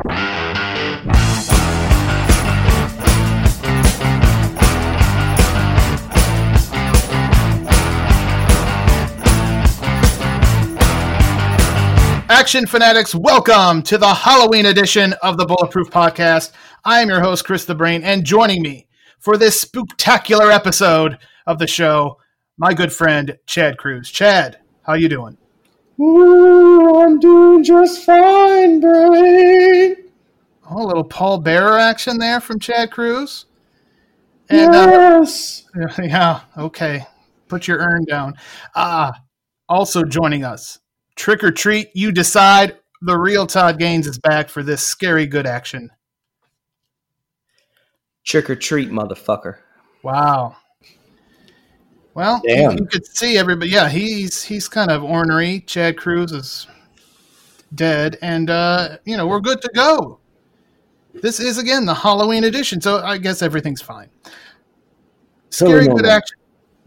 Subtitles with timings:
[0.00, 0.14] Action
[12.66, 16.52] fanatics, welcome to the Halloween edition of the Bulletproof Podcast.
[16.84, 18.86] I am your host, Chris the Brain, and joining me
[19.18, 21.18] for this spectacular episode
[21.48, 22.18] of the show,
[22.56, 24.12] my good friend Chad Cruz.
[24.12, 25.36] Chad, how you doing?
[26.00, 29.96] Ooh, I'm doing just fine, Brain.
[30.70, 33.46] Oh, a little Paul Bearer action there from Chad Cruz.
[34.48, 35.64] And, yes.
[35.76, 36.40] Uh, yeah.
[36.56, 37.04] Okay.
[37.48, 38.34] Put your urn down.
[38.74, 39.10] Ah.
[39.10, 39.12] Uh,
[39.68, 40.78] also joining us,
[41.14, 42.78] Trick or treat, you decide.
[43.02, 45.90] The real Todd Gaines is back for this scary good action.
[48.24, 49.58] Trick or treat, motherfucker.
[50.02, 50.56] Wow.
[52.18, 53.70] Well, you, you, could see everybody.
[53.70, 55.60] Yeah, he's he's kind of ornery.
[55.60, 56.66] Chad Cruz is
[57.76, 60.18] dead, and uh, you know we're good to go.
[61.14, 64.08] This is again the Halloween edition, so I guess everything's fine.
[65.50, 66.38] Scary good action.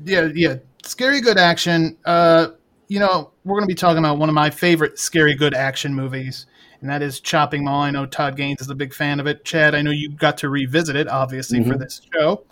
[0.04, 0.58] Yeah, yeah.
[0.84, 1.96] Scary good action.
[2.04, 2.50] Uh,
[2.90, 5.96] you know, we're going to be talking about one of my favorite scary good action
[5.96, 6.46] movies,
[6.82, 7.84] and that is Chopping Mall.
[7.84, 9.46] I know Todd Gaines is a big fan of it.
[9.46, 11.72] Chad, I know you got to revisit it, obviously, mm-hmm.
[11.72, 12.44] for this show.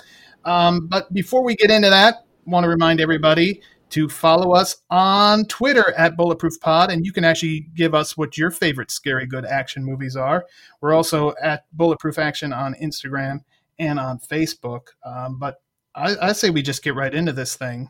[0.46, 3.62] Um, but before we get into that, want to remind everybody
[3.92, 8.38] to follow us on Twitter at Bulletproof Pod, and you can actually give us what
[8.38, 10.46] your favorite scary good action movies are.
[10.82, 13.40] We're also at Bulletproof Action on Instagram
[13.80, 14.90] and on Facebook.
[15.04, 15.62] Um, but
[15.96, 17.90] I, I say we just get right into this thing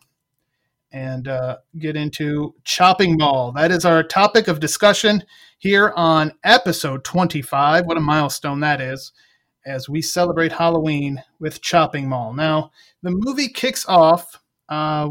[0.91, 3.51] and uh, get into Chopping Mall.
[3.51, 5.23] That is our topic of discussion
[5.59, 7.85] here on episode 25.
[7.85, 9.11] What a milestone that is
[9.65, 12.33] as we celebrate Halloween with Chopping Mall.
[12.33, 12.71] Now,
[13.03, 14.39] the movie kicks off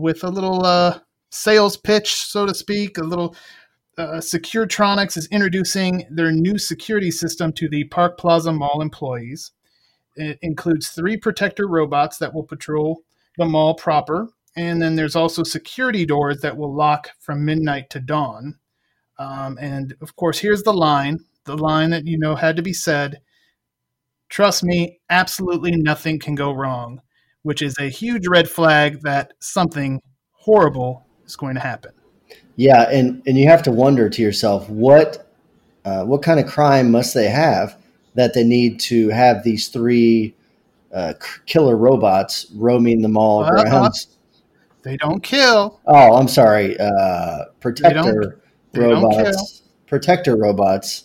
[0.00, 0.98] with a little uh,
[1.30, 3.34] sales pitch, so to speak, a little.
[3.96, 9.50] Uh, Securetronics is introducing their new security system to the Park Plaza Mall employees.
[10.14, 13.02] It includes three protector robots that will patrol
[13.38, 18.00] the mall proper, and then there's also security doors that will lock from midnight to
[18.00, 18.58] dawn.
[19.18, 22.72] Um, and of course, here's the line the line that you know had to be
[22.72, 23.20] said
[24.28, 27.00] trust me, absolutely nothing can go wrong,
[27.48, 31.90] which is a huge red flag that something horrible is going to happen.
[32.56, 35.32] Yeah, and, and you have to wonder to yourself what
[35.86, 37.74] uh, what kind of crime must they have
[38.16, 40.34] that they need to have these three
[40.92, 41.14] uh,
[41.46, 44.18] killer robots roaming the mall uh, grounds?
[44.82, 45.80] They don't kill.
[45.86, 46.78] Oh, I'm sorry.
[46.78, 48.42] Uh, protector
[48.72, 49.62] they they robots.
[49.86, 51.04] Protector robots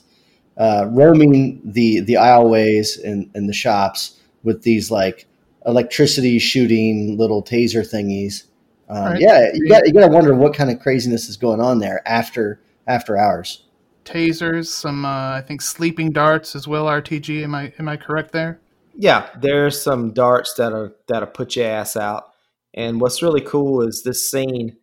[0.58, 5.26] uh, roaming the the aisleways and, and the shops with these like
[5.66, 8.46] electricity shooting little taser thingies.
[8.90, 9.20] Um, right.
[9.20, 12.02] Yeah, you got you got to wonder what kind of craziness is going on there
[12.08, 13.64] after after hours.
[14.06, 16.86] Tasers, some uh, I think sleeping darts as well.
[16.86, 18.60] RTG, am I am I correct there?
[18.96, 22.26] Yeah, there's some darts that are that'll put your ass out.
[22.74, 24.78] And what's really cool is this scene.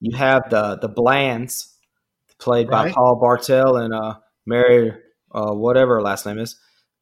[0.00, 1.74] You have the the Blands,
[2.38, 2.88] played right.
[2.88, 4.16] by Paul Bartel and uh,
[4.46, 4.92] Mary,
[5.32, 6.56] uh, whatever her last name is.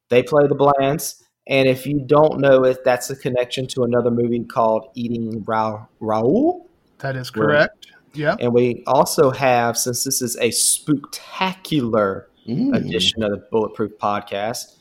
[0.09, 4.11] They play the Blands, and if you don't know it, that's a connection to another
[4.11, 6.69] movie called Eating Ra- Raoul.
[6.99, 7.87] That is correct.
[8.13, 8.35] Yeah.
[8.39, 12.75] And we also have, since this is a spectacular mm.
[12.75, 14.77] edition of the Bulletproof Podcast,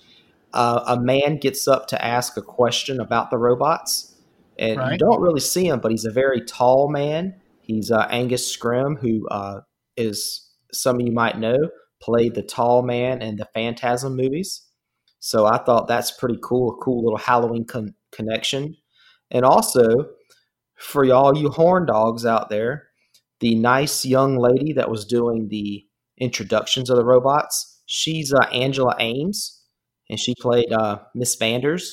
[0.53, 4.15] uh, a man gets up to ask a question about the robots
[4.59, 4.93] and right.
[4.93, 7.34] you don't really see him, but he's a very tall man.
[7.62, 9.62] He's uh, Angus Scrimm, who uh,
[9.97, 11.71] is some of you might know,
[12.01, 14.63] played the tall man in the Phantasm movies.
[15.24, 18.77] So I thought that's pretty cool, a cool little Halloween con- connection.
[19.30, 20.09] And also,
[20.77, 22.89] for y'all you horn dogs out there,
[23.41, 25.84] the nice young lady that was doing the
[26.19, 29.60] introductions of the robots, she's uh, Angela Aames,
[30.10, 31.92] and she played uh, Miss Vanders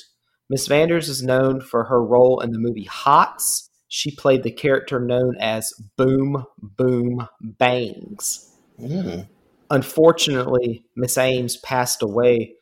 [0.49, 3.69] Miss Vanders is known for her role in the movie Hots.
[3.87, 8.55] She played the character known as Boom Boom Bangs.
[8.81, 9.27] Mm.
[9.69, 12.55] Unfortunately, Miss Aames passed away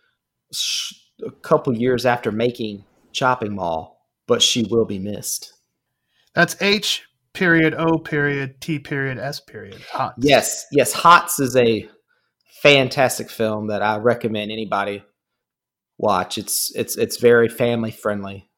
[1.26, 5.54] a couple years after making Chopping Mall, but she will be missed.
[6.34, 9.82] That's H period O period T period S period.
[9.92, 10.16] Hots.
[10.20, 10.94] Yes, yes.
[10.94, 11.90] Hots is a
[12.62, 15.04] fantastic film that I recommend anybody
[15.98, 16.38] watch.
[16.38, 18.50] It's it's it's very family friendly,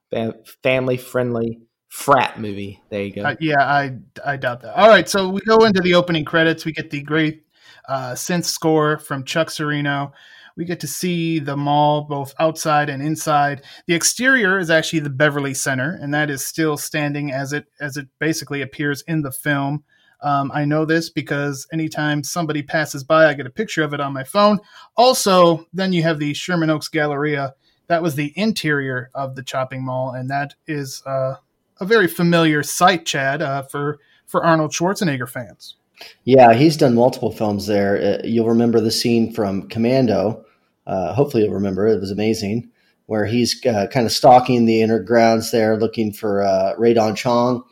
[0.64, 2.82] family friendly frat movie.
[2.90, 3.24] There you go.
[3.24, 4.76] Uh, yeah, I I doubt that.
[4.76, 6.66] All right, so we go into the opening credits.
[6.66, 7.44] We get the great
[7.88, 10.12] uh, synth score from Chuck Cirino.
[10.60, 13.62] We get to see the mall both outside and inside.
[13.88, 17.96] The exterior is actually the Beverly Center, and that is still standing as it as
[17.96, 19.86] it basically appears in the film.
[20.22, 24.02] Um, I know this because anytime somebody passes by, I get a picture of it
[24.02, 24.60] on my phone.
[24.98, 27.54] Also, then you have the Sherman Oaks Galleria.
[27.88, 31.36] That was the interior of the Chopping Mall, and that is uh,
[31.80, 35.78] a very familiar sight, Chad, uh, for for Arnold Schwarzenegger fans.
[36.26, 38.20] Yeah, he's done multiple films there.
[38.20, 40.46] Uh, you'll remember the scene from Commando.
[40.90, 42.70] Uh, hopefully, you'll remember it was amazing,
[43.06, 47.16] where he's uh, kind of stalking the inner grounds there, looking for uh, Rae Dawn
[47.16, 47.64] Chong,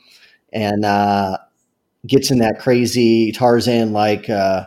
[0.54, 1.40] and uh,
[2.06, 4.66] gets in that crazy Tarzan like uh,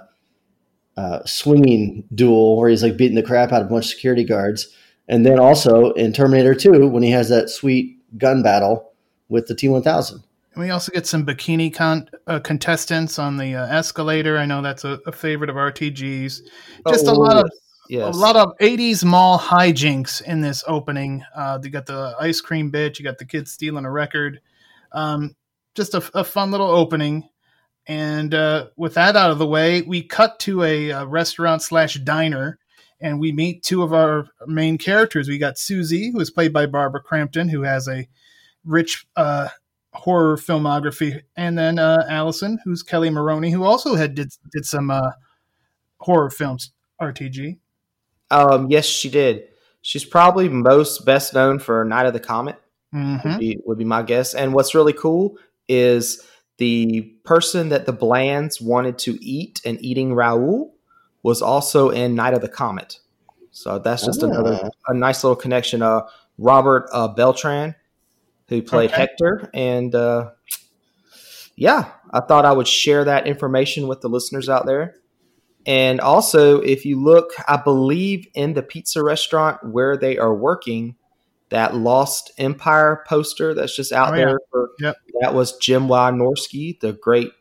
[1.25, 4.75] swinging duel where he's like beating the crap out of a bunch of security guards.
[5.08, 8.93] And then also in Terminator 2, when he has that sweet gun battle
[9.29, 10.23] with the T 1000.
[10.55, 14.37] And we also get some bikini con- uh, contestants on the uh, escalator.
[14.37, 16.43] I know that's a, a favorite of RTG's.
[16.88, 17.50] Just oh, a lot of
[17.90, 18.14] yes.
[18.14, 21.25] a lot of '80s mall hijinks in this opening.
[21.34, 22.98] Uh, you got the ice cream bitch.
[22.98, 24.40] You got the kids stealing a record.
[24.92, 25.34] Um,
[25.75, 27.28] just a, a, fun little opening.
[27.87, 31.94] And uh, with that out of the way, we cut to a, a restaurant slash
[31.94, 32.58] diner,
[33.00, 35.28] and we meet two of our main characters.
[35.28, 38.06] We got Susie, who is played by Barbara Crampton, who has a
[38.64, 39.48] rich uh,
[39.93, 44.90] horror filmography, and then uh, Allison, who's Kelly Maroney, who also had did did some
[44.90, 45.12] uh,
[45.98, 46.72] horror films.
[47.00, 47.58] RTG.
[48.31, 49.44] Um, yes, she did.
[49.82, 52.61] She's probably most best known for Night of the Comet.
[52.94, 53.29] Mm-hmm.
[53.29, 54.35] Would, be, would be my guess.
[54.35, 55.38] And what's really cool
[55.69, 56.27] is
[56.59, 60.75] the person that the Blands wanted to eat and eating Raoul
[61.23, 62.99] was also in Night of the Comet.
[63.53, 64.31] So that's just oh.
[64.31, 65.82] another a nice little connection.
[65.82, 66.03] Uh,
[66.38, 67.75] Robert uh, Beltran
[68.50, 69.00] who played okay.
[69.00, 69.49] Hector.
[69.55, 70.32] And uh,
[71.56, 74.97] yeah, I thought I would share that information with the listeners out there.
[75.66, 80.96] And also, if you look, I believe in the pizza restaurant where they are working,
[81.50, 84.28] that Lost Empire poster that's just out oh, there.
[84.30, 84.36] Yeah.
[84.50, 84.96] For, yep.
[85.20, 87.32] That was Jim Wynorski, the great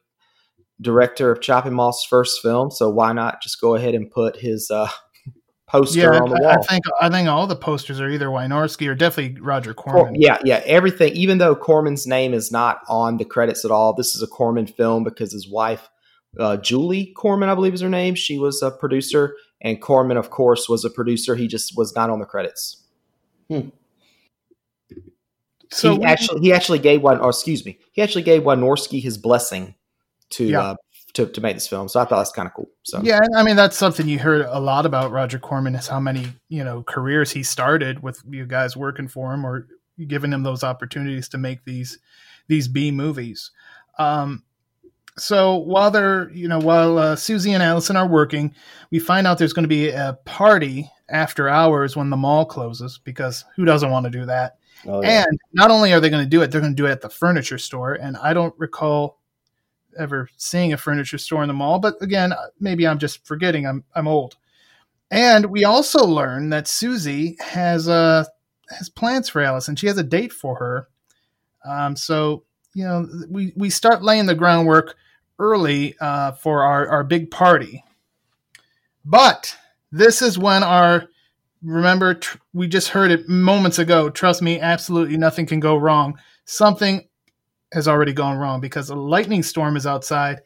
[0.81, 2.71] director of Chopping Mall's first film.
[2.71, 4.89] So why not just go ahead and put his uh,
[5.67, 6.47] poster yeah, on the wall.
[6.47, 10.15] I think I think all the posters are either Wynorski or definitely Roger Corman.
[10.19, 11.13] yeah, yeah, everything.
[11.13, 14.67] Even though Corman's name is not on the credits at all, this is a Corman
[14.67, 15.89] film because his wife,
[16.37, 18.15] uh, Julie Corman, I believe is her name.
[18.15, 21.35] She was a producer, and Corman, of course, was a producer.
[21.35, 22.83] He just was not on the credits.
[23.49, 23.69] Hmm.
[25.71, 29.17] So he actually he actually gave one, or excuse me, he actually gave Wynorski his
[29.17, 29.75] blessing
[30.31, 30.61] to yeah.
[30.61, 30.75] uh,
[31.13, 31.87] to, to make this film.
[31.87, 32.69] So I thought that's kind of cool.
[32.83, 35.99] So yeah, I mean that's something you heard a lot about Roger Corman is how
[35.99, 39.67] many you know careers he started with you guys working for him or
[40.07, 41.99] giving him those opportunities to make these
[42.47, 43.51] these B movies.
[43.99, 44.43] Um,
[45.19, 48.53] so while they're you know while uh, Susie and Allison are working,
[48.91, 52.99] we find out there's going to be a party after hours when the mall closes
[53.03, 54.57] because who doesn't want to do that?
[54.85, 55.25] Oh, yeah.
[55.25, 57.01] And not only are they going to do it, they're going to do it at
[57.01, 57.93] the furniture store.
[57.95, 59.19] And I don't recall
[59.97, 61.79] ever seeing a furniture store in the mall.
[61.79, 63.65] But again, maybe I'm just forgetting.
[63.65, 64.37] I'm I'm old.
[65.11, 68.25] And we also learn that Susie has uh
[68.69, 69.75] has plans for Allison.
[69.75, 70.87] she has a date for her.
[71.65, 74.95] Um, so you know, we we start laying the groundwork
[75.39, 77.83] early uh, for our our big party.
[79.05, 79.55] But
[79.91, 81.07] this is when our
[81.63, 84.09] remember tr- we just heard it moments ago.
[84.09, 86.17] Trust me, absolutely nothing can go wrong.
[86.45, 87.07] Something
[87.73, 90.41] has already gone wrong because a lightning storm is outside,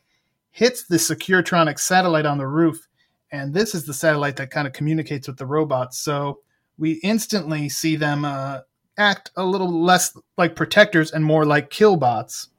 [0.51, 2.87] hits the Securtronic satellite on the roof,
[3.31, 5.99] and this is the satellite that kind of communicates with the robots.
[5.99, 6.39] So
[6.77, 8.59] we instantly see them uh,
[8.97, 12.49] act a little less like protectors and more like killbots.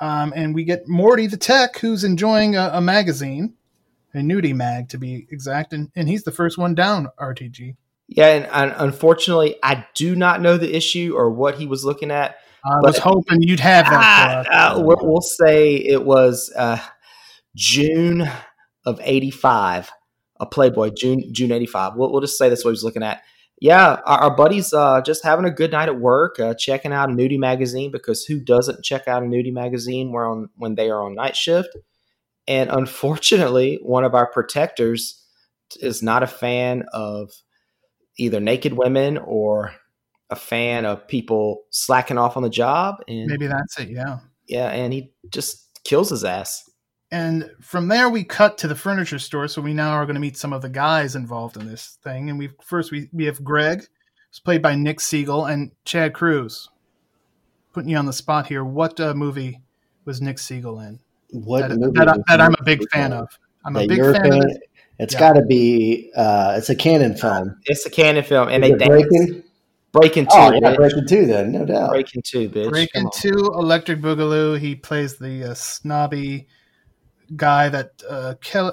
[0.00, 3.54] Um, and we get Morty the tech, who's enjoying a, a, magazine,
[4.14, 7.08] a nudie mag to be exact, and, and he's the first one down.
[7.18, 7.76] RTG.
[8.06, 12.10] Yeah, and, and unfortunately, I do not know the issue or what he was looking
[12.10, 12.36] at.
[12.64, 14.46] I was hoping you'd have that.
[14.50, 16.78] Uh, we'll, we'll, say it was uh,
[17.54, 18.28] June
[18.84, 19.90] of '85.
[20.40, 21.96] A Playboy, June June '85.
[21.96, 23.22] We'll, we'll, just say that's what he was looking at.
[23.60, 27.10] Yeah, our, our buddies uh, just having a good night at work, uh, checking out
[27.10, 30.90] a nudie magazine because who doesn't check out a nudie magazine when on when they
[30.90, 31.70] are on night shift?
[32.46, 35.22] And unfortunately, one of our protectors
[35.80, 37.32] is not a fan of
[38.18, 39.72] either naked women or
[40.30, 44.68] a fan of people slacking off on the job and maybe that's it yeah yeah
[44.68, 46.67] and he just kills his ass
[47.10, 49.48] and from there we cut to the furniture store.
[49.48, 52.30] So we now are going to meet some of the guys involved in this thing.
[52.30, 56.68] And we first we we have Greg, who's played by Nick Segal, and Chad Cruz.
[57.72, 58.64] Putting you on the spot here.
[58.64, 59.62] What uh, movie
[60.04, 61.00] was Nick Segal in?
[61.30, 63.28] What that, that, that I'm a big fan of.
[63.64, 64.32] I'm a big fan.
[64.32, 64.62] Of it.
[64.98, 65.20] It's yeah.
[65.20, 66.10] got to be.
[66.16, 67.56] Uh, it's a Cannon film.
[67.66, 69.44] It's a Cannon film, and Is they dance.
[69.92, 70.30] Breaking two.
[70.32, 71.90] Oh, yeah, Breaking two, then no doubt.
[71.90, 72.68] Breaking two, bitch.
[72.68, 74.58] Breaking two, Electric Boogaloo.
[74.58, 76.46] He plays the uh, snobby
[77.36, 78.72] guy that uh, Kelly,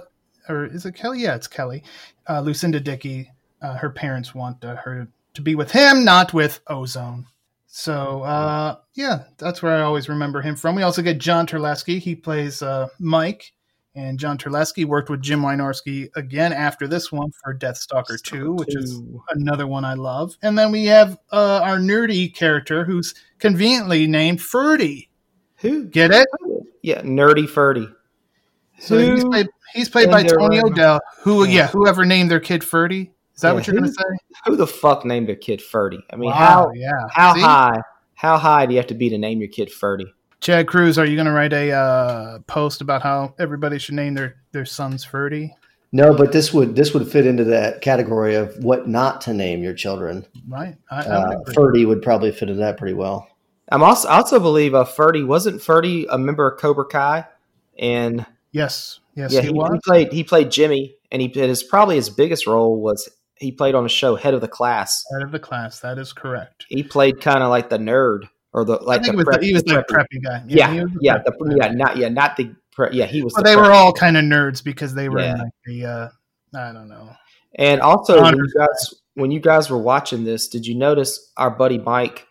[0.49, 1.21] or is it Kelly?
[1.21, 1.83] Yeah, it's Kelly.
[2.27, 3.31] Uh, Lucinda Dickey.
[3.61, 7.25] Uh, her parents want uh, her to be with him, not with Ozone.
[7.67, 10.75] So uh, yeah, that's where I always remember him from.
[10.75, 11.99] We also get John Terlesky.
[11.99, 13.51] He plays uh, Mike
[13.95, 18.53] and John Terlesky worked with Jim Wynorski again after this one for Death Stalker 2,
[18.53, 20.37] which is another one I love.
[20.41, 25.09] And then we have uh, our nerdy character who's conveniently named Ferdy.
[25.57, 25.85] Who?
[25.85, 26.27] Get it?
[26.81, 27.87] Yeah, Nerdy Ferdy.
[28.79, 30.99] So who he's played, he's played by Tony O'Dell.
[31.19, 31.53] Who, yeah.
[31.53, 31.67] yeah.
[31.67, 33.11] whoever named their kid Ferdy.
[33.35, 34.03] Is that yeah, what you're going to say?
[34.45, 36.03] Who the fuck named their kid Ferdy?
[36.11, 37.07] I mean, wow, how yeah.
[37.11, 37.41] how See?
[37.41, 37.81] high
[38.15, 40.05] how high do you have to be to name your kid Ferdy?
[40.39, 44.13] Chad Cruz, are you going to write a uh, post about how everybody should name
[44.13, 45.53] their their sons Ferdy?
[45.91, 49.63] No, but this would this would fit into that category of what not to name
[49.63, 50.25] your children.
[50.47, 53.27] Right, I, I uh, Ferdy would probably fit into that pretty well.
[53.71, 57.25] I'm also I also believe uh, Ferdy wasn't Ferdy a member of Cobra Kai,
[57.79, 58.25] and
[58.55, 62.09] yes, yes, yeah, he, he, he played he played Jimmy, and he his probably his
[62.09, 65.03] biggest role was he played on a show Head of the Class.
[65.13, 66.65] Head of the Class, that is correct.
[66.69, 69.01] He played kind of like the nerd or the like.
[69.01, 70.43] I think the was the, he was the preppy guy.
[70.47, 72.55] Yeah, yeah, yeah, the, yeah, not yeah, not the
[72.91, 73.05] yeah.
[73.05, 73.33] He was.
[73.33, 75.35] Well, the they were all kind of nerds because they were yeah.
[75.35, 76.09] like the uh,
[76.57, 77.11] I don't know.
[77.57, 81.49] And also, when you guys when you guys were watching this, did you notice our
[81.49, 82.25] buddy Mike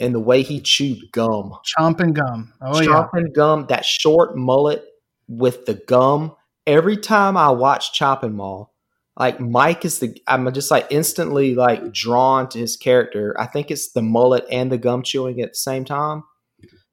[0.00, 3.34] and the way he chewed gum, chomping gum, oh chomping yeah.
[3.34, 4.84] gum, that short mullet
[5.28, 6.34] with the gum.
[6.66, 8.72] Every time I watch Chopping Mall,
[9.16, 13.34] like Mike is the I'm just like instantly like drawn to his character.
[13.38, 16.24] I think it's the mullet and the gum chewing at the same time.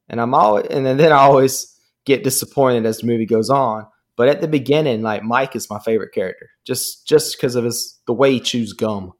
[0.09, 3.85] And I'm always and then, I always get disappointed as the movie goes on.
[4.15, 7.99] But at the beginning, like Mike is my favorite character, just just because of his
[8.05, 9.13] the way he chews gum.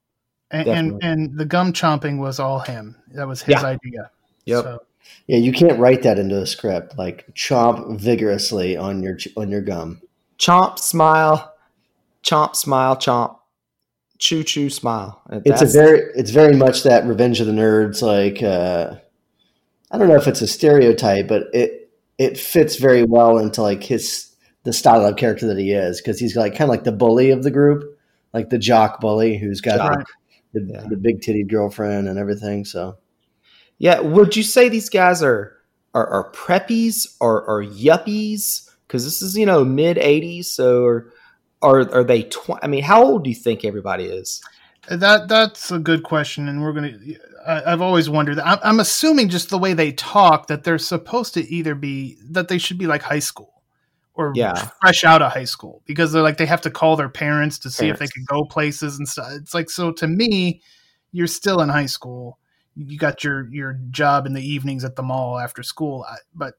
[0.52, 2.96] And, and, and the gum chomping was all him.
[3.14, 3.66] That was his yeah.
[3.68, 4.12] idea.
[4.46, 4.64] Yep.
[4.64, 4.80] So.
[5.28, 6.98] Yeah, you can't write that into a script.
[6.98, 10.02] Like chomp vigorously on your on your gum.
[10.38, 11.54] Chomp, smile,
[12.24, 13.38] chomp, smile, chomp,
[14.20, 15.22] choo choo, smile.
[15.46, 18.02] It's a very, it's very much that Revenge of the Nerds.
[18.02, 18.96] Like, uh,
[19.92, 23.84] I don't know if it's a stereotype, but it it fits very well into like
[23.84, 26.92] his the style of character that he is because he's like kind of like the
[26.92, 27.98] bully of the group,
[28.34, 30.06] like the jock bully who's got
[30.54, 30.84] the, the, yeah.
[30.90, 32.66] the big titty girlfriend and everything.
[32.66, 32.98] So,
[33.80, 35.56] yeah, would you say these guys are
[35.94, 38.70] are, are preppies or, or yuppies?
[38.88, 41.02] Because this is you know mid '80s, so
[41.62, 42.24] are are they?
[42.24, 44.42] Tw- I mean, how old do you think everybody is?
[44.90, 46.98] That that's a good question, and we're gonna.
[47.48, 48.48] I, have always wondered that.
[48.48, 52.50] I'm, I'm, assuming just the way they talk that they're supposed to either be that
[52.50, 53.64] they should be like high school
[54.14, 54.68] or yeah.
[54.82, 57.70] fresh out of high school because they're like they have to call their parents to
[57.70, 58.02] see parents.
[58.02, 59.32] if they can go places and stuff.
[59.32, 60.62] It's like so to me,
[61.12, 62.40] you're still in high school.
[62.82, 66.56] You got your your job in the evenings at the mall after school, but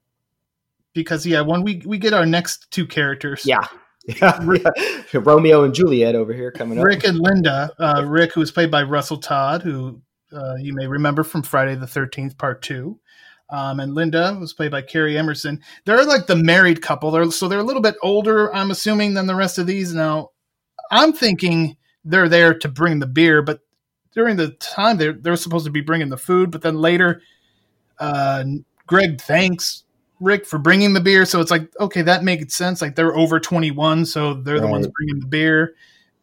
[0.93, 3.67] because yeah, when we we get our next two characters, yeah,
[4.07, 5.05] yeah, yeah.
[5.15, 6.85] Romeo and Juliet over here coming up.
[6.85, 7.73] Rick and Linda.
[7.79, 10.01] Uh, Rick, who was played by Russell Todd, who
[10.33, 12.99] uh, you may remember from Friday the Thirteenth Part Two,
[13.51, 15.61] um, and Linda was played by Karrie Emerson.
[15.85, 17.11] They're like the married couple.
[17.11, 19.95] They're so they're a little bit older, I'm assuming, than the rest of these.
[19.95, 20.31] Now,
[20.91, 23.61] I'm thinking they're there to bring the beer, but
[24.13, 26.51] during the time they're they're supposed to be bringing the food.
[26.51, 27.23] But then later,
[27.99, 28.45] uh,
[28.87, 29.85] Greg thanks
[30.21, 31.25] Rick for bringing the beer.
[31.25, 32.83] So it's like, okay, that makes sense.
[32.83, 34.61] Like they're over 21, so they're right.
[34.61, 35.75] the ones bringing the beer.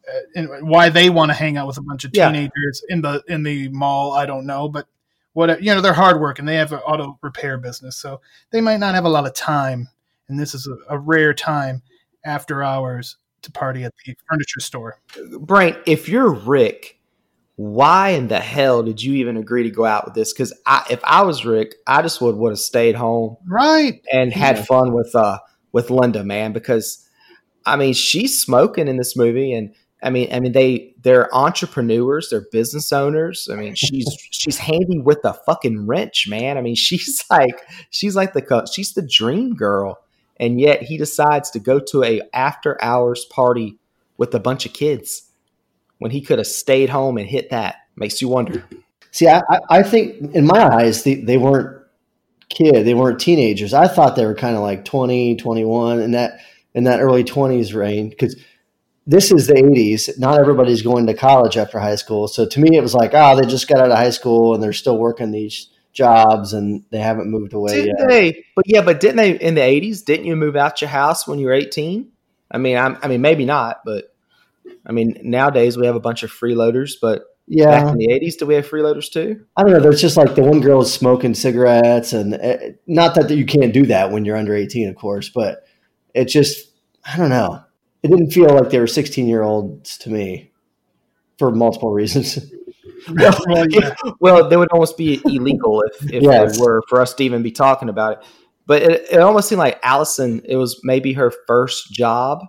[0.08, 2.94] Uh, and why they want to hang out with a bunch of teenagers yeah.
[2.94, 4.68] in the in the mall, I don't know.
[4.68, 4.86] But
[5.34, 8.60] what you know, they're hard work and they have an auto repair business, so they
[8.60, 9.88] might not have a lot of time.
[10.28, 11.82] And this is a, a rare time
[12.24, 15.00] after hours to party at the furniture store.
[15.40, 16.97] Brian, if you're Rick
[17.58, 20.32] why in the hell did you even agree to go out with this?
[20.32, 20.52] Because
[20.88, 24.62] if I was Rick, I just would would have stayed home, right, and had yeah.
[24.62, 25.40] fun with uh
[25.72, 26.52] with Linda, man.
[26.52, 27.04] Because
[27.66, 32.28] I mean, she's smoking in this movie, and I mean, I mean they they're entrepreneurs,
[32.30, 33.48] they're business owners.
[33.50, 36.58] I mean, she's she's handy with the fucking wrench, man.
[36.58, 37.60] I mean, she's like
[37.90, 39.98] she's like the she's the dream girl,
[40.36, 43.80] and yet he decides to go to a after hours party
[44.16, 45.27] with a bunch of kids
[45.98, 47.76] when he could have stayed home and hit that.
[47.96, 48.64] Makes you wonder.
[49.10, 51.82] See, I, I think in my eyes, they, they weren't
[52.48, 52.84] kid.
[52.84, 53.74] They weren't teenagers.
[53.74, 56.40] I thought they were kind of like 20, 21 in that
[56.74, 58.36] in that early 20s range because
[59.06, 60.18] this is the 80s.
[60.18, 62.28] Not everybody's going to college after high school.
[62.28, 64.62] So to me, it was like, oh, they just got out of high school and
[64.62, 68.08] they're still working these jobs and they haven't moved away didn't yet.
[68.08, 68.44] They?
[68.54, 70.04] But yeah, but didn't they in the 80s?
[70.04, 72.08] Didn't you move out your house when you were 18?
[72.50, 74.14] I mean, I'm, I mean, maybe not, but
[74.86, 77.82] I mean, nowadays we have a bunch of freeloaders, but yeah.
[77.82, 79.44] Back in the 80s, do we have freeloaders too?
[79.56, 79.80] I don't know.
[79.80, 83.46] There's just like the one girl is smoking cigarettes, and it, eh, not that you
[83.46, 85.64] can't do that when you're under 18, of course, but
[86.14, 86.72] it just,
[87.10, 87.62] I don't know.
[88.02, 90.52] It didn't feel like they were 16 year olds to me
[91.38, 92.38] for multiple reasons.
[93.10, 93.34] well,
[93.70, 93.94] yeah.
[94.20, 96.60] well, they would almost be illegal if, if yes.
[96.60, 98.24] were for us to even be talking about it.
[98.66, 102.44] But it, it almost seemed like Allison, it was maybe her first job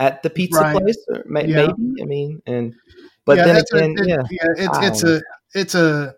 [0.00, 0.76] at the pizza right.
[0.76, 1.66] place, or may, yeah.
[1.66, 2.02] maybe.
[2.02, 2.74] I mean, and
[3.24, 5.22] but yeah, then again, a, it, yeah, yeah, it's it's a
[5.54, 6.14] it's a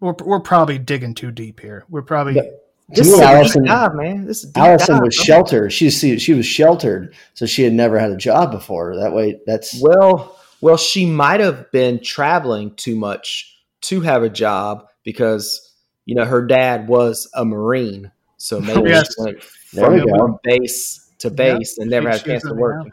[0.00, 1.84] we're we're probably digging too deep here.
[1.88, 2.34] We're probably.
[2.34, 4.26] But, this is Allison, dive, man.
[4.26, 5.04] This is Allison dive.
[5.04, 5.72] was sheltered.
[5.72, 8.96] She she was sheltered, so she had never had a job before.
[8.96, 14.28] That way, that's well, well, she might have been traveling too much to have a
[14.28, 15.72] job because
[16.04, 19.14] you know her dad was a marine, so maybe yes.
[19.14, 21.82] she went from base to base yep.
[21.82, 22.88] and never she, had a chance to work.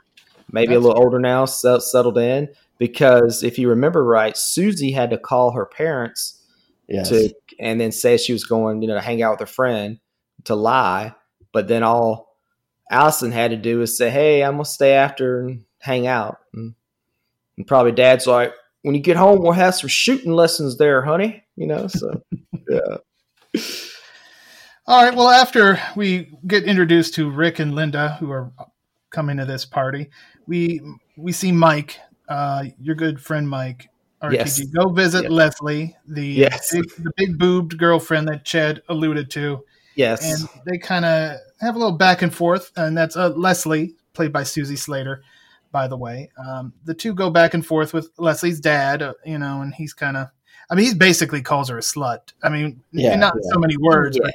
[0.52, 5.12] Maybe that's a little older now, settled in because if you remember right, Susie had
[5.12, 6.42] to call her parents
[6.88, 7.10] yes.
[7.10, 10.00] to and then say she was going, you know, to hang out with her friend
[10.46, 11.14] to lie.
[11.52, 12.38] But then all
[12.90, 16.74] Allison had to do was say, "Hey, I'm gonna stay after and hang out." And,
[17.58, 21.44] and probably Dad's like, "When you get home, we'll have some shooting lessons there, honey."
[21.56, 22.22] You know, so
[22.70, 22.98] yeah.
[24.88, 25.16] All right.
[25.16, 28.52] Well, after we get introduced to Rick and Linda, who are
[29.12, 30.10] coming to this party,
[30.50, 30.82] we
[31.16, 33.90] we see Mike uh, your good friend Mike
[34.22, 34.34] RTG.
[34.34, 34.66] Yes.
[34.66, 35.32] Go visit yes.
[35.32, 36.74] Leslie, the yes.
[36.74, 39.64] big, the big boobed girlfriend that Chad alluded to.
[39.96, 43.96] Yes, and they kind of have a little back and forth, and that's uh, Leslie,
[44.14, 45.24] played by Suzee Slater.
[45.72, 49.38] By the way, um, the two go back and forth with Leslie's dad, uh, you
[49.38, 50.28] know, and he's kind of,
[50.70, 52.34] I mean, he basically calls her a slut.
[52.42, 53.50] I mean, yeah, not yeah.
[53.54, 54.32] so many words, yeah.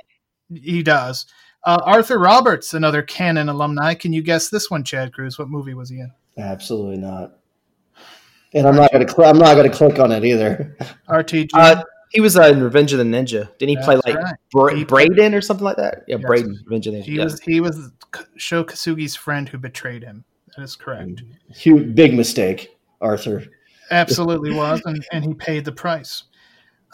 [0.51, 1.27] but he does.
[1.67, 3.95] Uh, Arthur Roberts, another Cannon alumni.
[3.95, 5.39] Can you guess this one, Chad Cruz?
[5.39, 6.13] What movie was he in?
[6.37, 7.39] Absolutely not
[8.55, 10.77] and I'm not gonna cl- I'm not gonna click on it either.
[11.09, 11.51] RTG.
[11.53, 13.57] Uh, he was uh, in Revenge of the Ninja.
[13.59, 14.35] Didn't he That's play like right.
[14.53, 16.05] Bra- Braden or something like that?
[16.07, 16.27] Yeah, yes.
[16.27, 16.61] Braden.
[16.65, 17.05] Revenge of the Ninja.
[17.05, 17.91] He was he was
[18.37, 20.25] Sho Kosugi's friend who betrayed him.
[20.57, 21.23] That is correct.
[21.53, 23.45] Huge, big mistake, Arthur.
[23.91, 26.25] Absolutely was, and, and he paid the price.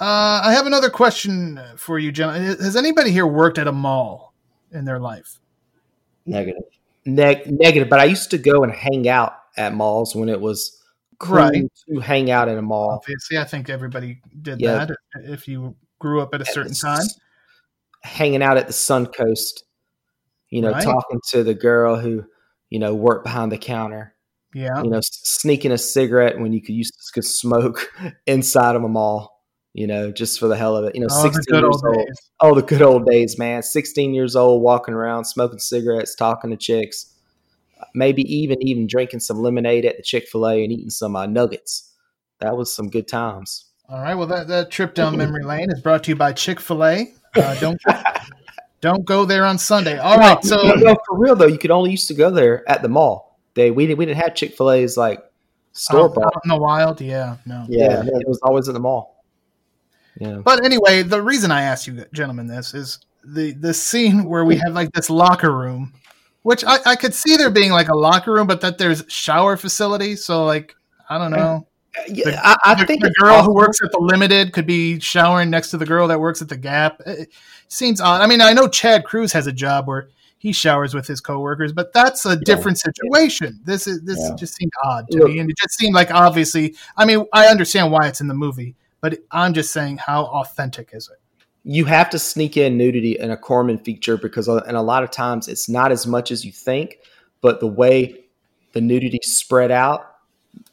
[0.00, 2.42] Uh, I have another question for you, gentlemen.
[2.42, 4.29] Has anybody here worked at a mall
[4.72, 5.38] in their life?
[6.26, 6.62] Negative.
[7.04, 7.88] Ne- negative.
[7.88, 10.80] But I used to go and hang out at malls when it was
[11.18, 11.72] cool right.
[11.88, 13.00] to hang out in a mall.
[13.02, 14.86] Obviously, I think everybody did yeah.
[14.86, 17.06] that if you grew up at a certain time.
[18.02, 19.62] Hanging out at the Suncoast,
[20.48, 20.82] you know, right.
[20.82, 22.24] talking to the girl who,
[22.70, 24.14] you know, worked behind the counter.
[24.54, 24.82] Yeah.
[24.82, 27.92] You know, sneaking a cigarette when you could use could smoke
[28.26, 29.29] inside of a mall,
[29.72, 30.94] you know, just for the hell of it.
[30.94, 31.94] You know, oh, 16 years old.
[31.94, 32.30] Days.
[32.40, 33.62] Oh, the good old days, man.
[33.62, 37.14] 16 years old, walking around, smoking cigarettes, talking to chicks
[37.94, 41.26] maybe even even drinking some lemonade at the Chick Fil A and eating some uh,
[41.26, 41.92] nuggets.
[42.38, 43.66] That was some good times.
[43.88, 44.14] All right.
[44.14, 47.12] Well, that, that trip down memory lane is brought to you by Chick Fil A.
[47.34, 47.80] Uh, don't
[48.80, 49.98] don't go there on Sunday.
[49.98, 50.42] All right.
[50.44, 53.38] So no, for real though, you could only used to go there at the mall.
[53.54, 55.22] They we did we didn't have Chick Fil A's like
[55.72, 57.00] store bought in the wild.
[57.00, 57.36] Yeah.
[57.46, 57.64] No.
[57.68, 59.19] Yeah, yeah, it was always in the mall.
[60.20, 60.42] Yeah.
[60.44, 64.56] But anyway, the reason I asked you gentlemen this is the the scene where we
[64.56, 65.92] have like this locker room
[66.42, 69.56] which I, I could see there being like a locker room, but that there's shower
[69.56, 70.16] facility.
[70.16, 70.74] So like
[71.08, 71.66] I don't know.
[71.98, 74.66] Uh, yeah, the, I, I the, think the girl who works at the limited could
[74.66, 77.00] be showering next to the girl that works at the Gap.
[77.04, 77.30] It
[77.68, 78.20] seems odd.
[78.20, 81.72] I mean, I know Chad Cruz has a job where he showers with his coworkers,
[81.72, 83.60] but that's a different situation.
[83.64, 84.36] This is this yeah.
[84.36, 86.76] just seemed odd to me, and it just seemed like obviously.
[86.96, 90.90] I mean, I understand why it's in the movie, but I'm just saying, how authentic
[90.92, 91.20] is it?
[91.64, 95.02] you have to sneak in nudity in a Corman feature because, uh, and a lot
[95.02, 96.98] of times it's not as much as you think,
[97.40, 98.24] but the way
[98.72, 100.06] the nudity spread out,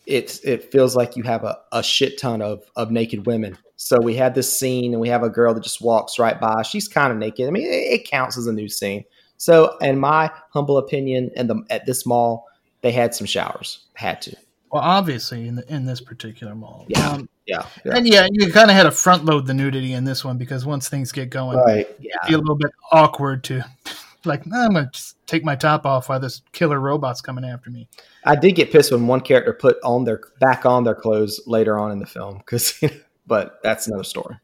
[0.06, 3.58] it it feels like you have a, a shit ton of of naked women.
[3.76, 6.63] So we have this scene, and we have a girl that just walks right by.
[6.63, 7.48] She's kind of naked.
[7.48, 9.04] I mean, it, it counts as a new scene.
[9.38, 12.48] So, in my humble opinion, and the at this mall,
[12.82, 13.86] they had some showers.
[13.94, 14.36] Had to.
[14.72, 16.86] Well, obviously, in the, in this particular mall.
[16.88, 17.10] Yeah.
[17.10, 17.96] Um, yeah, yeah.
[17.96, 20.66] And yeah, you kind of had to front load the nudity in this one because
[20.66, 21.88] once things get going, right.
[22.00, 23.64] yeah, be a little bit awkward to
[24.26, 27.70] like, nah, I'm gonna just take my top off while this killer robot's coming after
[27.70, 27.88] me.
[28.26, 31.80] I did get pissed when one character put on their back on their clothes later
[31.80, 32.80] on in the film because,
[33.28, 34.36] but that's another story.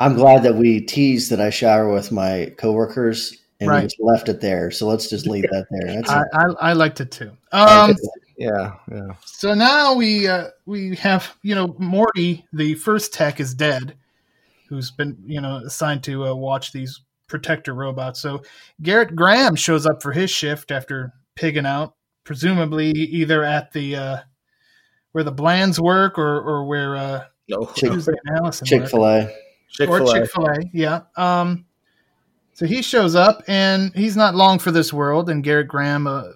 [0.00, 3.82] I'm glad that we teased that I shower with my coworkers and right.
[3.82, 4.70] we just left it there.
[4.70, 6.02] So let's just leave that there.
[6.08, 7.32] I, I, I, liked it too.
[7.50, 7.96] Um,
[8.38, 9.14] yeah, yeah.
[9.24, 13.96] So now we uh, we have you know Morty, the first tech, is dead,
[14.68, 18.20] who's been you know assigned to uh, watch these protector robots.
[18.20, 18.42] So
[18.80, 24.16] Garrett Graham shows up for his shift after pigging out, presumably either at the uh,
[25.12, 27.66] where the Blands work or or where uh, no
[28.66, 29.34] Chick Fil A.
[29.88, 31.00] Or Chick Fil A, yeah.
[31.16, 31.66] Um,
[32.52, 35.28] so he shows up, and he's not long for this world.
[35.28, 36.32] And Garrett Graham, uh,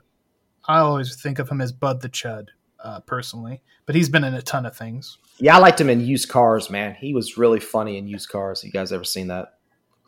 [0.66, 2.48] I always think of him as Bud the Chud,
[2.82, 5.18] uh, personally, but he's been in a ton of things.
[5.38, 6.94] Yeah, I liked him in Used Cars, man.
[6.94, 8.62] He was really funny in Used Cars.
[8.62, 9.54] You guys ever seen that?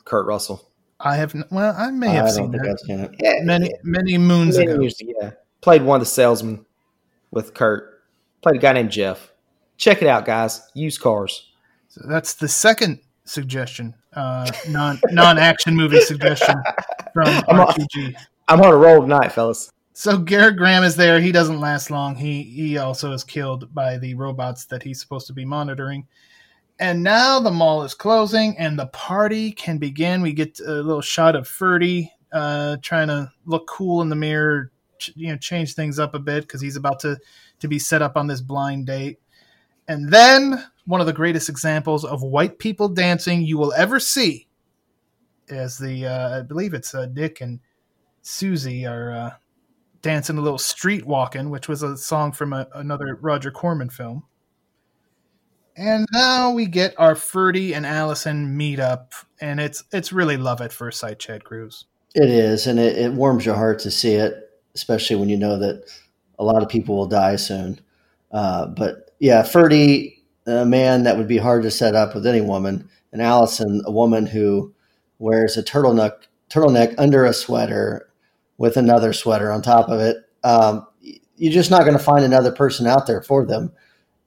[0.05, 0.69] Kurt Russell.
[1.01, 1.35] I have.
[1.51, 2.81] Well, I may have I seen that.
[2.81, 3.11] Seen it.
[3.19, 4.81] Yeah, many many moons many ago.
[4.81, 6.65] Years, yeah, played one of the salesmen
[7.31, 8.03] with Kurt.
[8.43, 9.33] Played a guy named Jeff.
[9.77, 10.63] Check it out, guys.
[10.75, 11.51] Used Cars.
[11.89, 16.57] So that's the second suggestion, uh, non non action movie suggestion
[17.13, 18.07] from I'm RTG.
[18.07, 18.15] On,
[18.49, 19.71] I'm on a roll tonight, fellas.
[19.97, 21.21] So Garrett Graham is there.
[21.21, 22.17] He doesn't last long.
[22.17, 26.07] He he also is killed by the robots that he's supposed to be monitoring.
[26.81, 30.21] And now the mall is closing, and the party can begin.
[30.21, 34.73] We get a little shot of Ferdy uh, trying to look cool in the mirror,
[35.15, 37.17] you know, change things up a bit because he's about to
[37.61, 39.21] to be set up on this blind date.
[39.87, 44.49] And then one of the greatest examples of white people dancing you will ever see
[45.51, 47.61] as the uh, I believe it's uh, Nick and
[48.23, 49.31] Susie are uh,
[50.05, 54.25] dancing a little street walking, which was a song from a, another Roger Corman film.
[55.77, 60.61] And now we get our Ferdy and Allison meet up, and it's it's really love
[60.61, 61.87] at first sight, Chad Cruz.
[62.15, 64.35] It is, and it, it warms your heart to see it,
[64.77, 65.85] especially when you know that
[66.39, 67.81] a lot of people will die soon.
[68.31, 72.43] Uh, but yeah, Ferdy a man that would be hard to set up with any
[72.43, 74.75] woman, and Allison, a woman who
[75.19, 76.13] wears a turtleneck
[76.51, 78.09] turtleneck under a sweater
[78.59, 80.17] with another sweater on top of it.
[80.43, 80.87] Um,
[81.37, 83.73] you're just not going to find another person out there for them.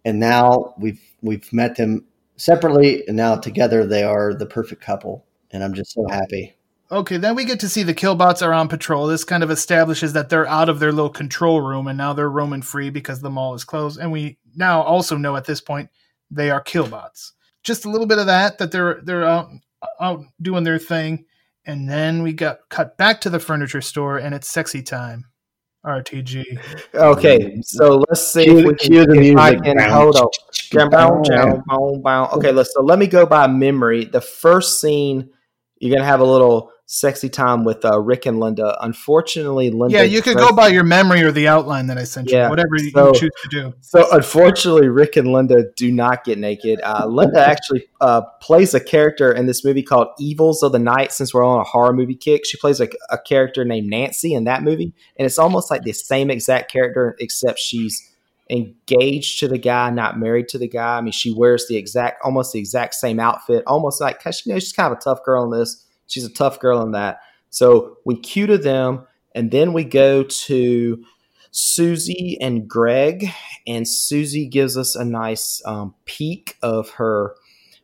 [0.05, 2.05] And now we've we've met them
[2.37, 5.25] separately, and now together they are the perfect couple.
[5.51, 6.55] And I'm just so happy.
[6.89, 9.07] Okay, then we get to see the killbots are on patrol.
[9.07, 12.29] This kind of establishes that they're out of their little control room and now they're
[12.29, 13.99] roaming free because the mall is closed.
[13.99, 15.89] And we now also know at this point
[16.31, 17.33] they are killbots.
[17.61, 19.49] Just a little bit of that that they're they're out
[19.99, 21.25] out doing their thing,
[21.67, 25.25] and then we got cut back to the furniture store, and it's sexy time.
[25.86, 26.60] RTG.
[26.95, 27.62] Okay, mm-hmm.
[27.62, 29.38] so let's see cue, if we can, the music.
[29.38, 30.30] I can hold on.
[32.38, 34.06] Okay, let's so let me go by memory.
[34.06, 35.30] The first scene,
[35.80, 38.78] you're gonna have a little sexy time with uh, Rick and Linda.
[38.82, 39.97] Unfortunately, Linda.
[39.97, 42.50] Yeah, you could go by your memory or the outline that I sent you, Yeah,
[42.50, 43.73] whatever so, you choose to do.
[43.82, 46.80] So, unfortunately, Rick and Linda do not get naked.
[46.82, 51.12] Uh, Linda actually uh, plays a character in this movie called Evils of the Night.
[51.12, 54.45] Since we're on a horror movie kick, she plays a, a character named Nancy in
[54.45, 58.02] that movie, and it's almost like the same exact character, except she's
[58.50, 60.97] engaged to the guy, not married to the guy.
[60.97, 64.54] I mean, she wears the exact, almost the exact same outfit, almost like cause you
[64.54, 67.20] know she's kind of a tough girl in this She's a tough girl in that.
[67.50, 71.04] So we cue to them, and then we go to
[71.52, 73.30] Susie and Greg,
[73.65, 77.36] and Susie gives us a nice um, peek of her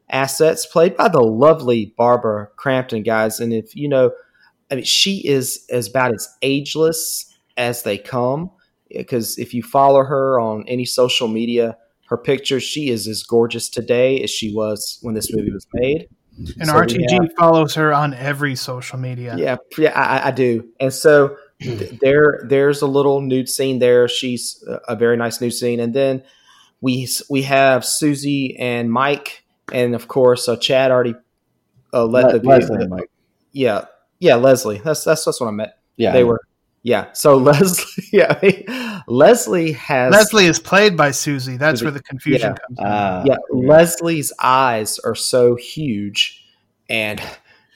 [0.09, 3.39] assets, played by the lovely Barbara Crampton, guys.
[3.39, 4.11] And if you know,
[4.71, 8.51] I mean, she is as about as ageless as they come.
[8.89, 11.77] Because if you follow her on any social media,
[12.09, 16.07] her pictures, she is as gorgeous today as she was when this movie was made.
[16.37, 19.35] And so RTG follows her on every social media.
[19.37, 20.67] Yeah, yeah, I, I do.
[20.79, 24.07] And so th- there, there's a little nude scene there.
[24.07, 26.23] She's a very nice nude scene, and then
[26.81, 31.15] we we have Susie and Mike, and of course, uh, Chad already
[31.93, 33.09] uh, let Le- the Leslie, Mike.
[33.51, 33.85] Yeah,
[34.19, 34.79] yeah, Leslie.
[34.79, 35.71] That's that's that's what I meant.
[35.95, 36.41] Yeah, they were.
[36.81, 37.13] Yeah.
[37.13, 38.39] So Leslie, yeah,
[39.07, 41.57] Leslie has Leslie is played by Susie.
[41.57, 41.85] That's Susie.
[41.85, 42.65] where the confusion yeah.
[42.67, 42.79] comes.
[42.79, 46.45] Uh, yeah, Leslie's eyes are so huge,
[46.89, 47.21] and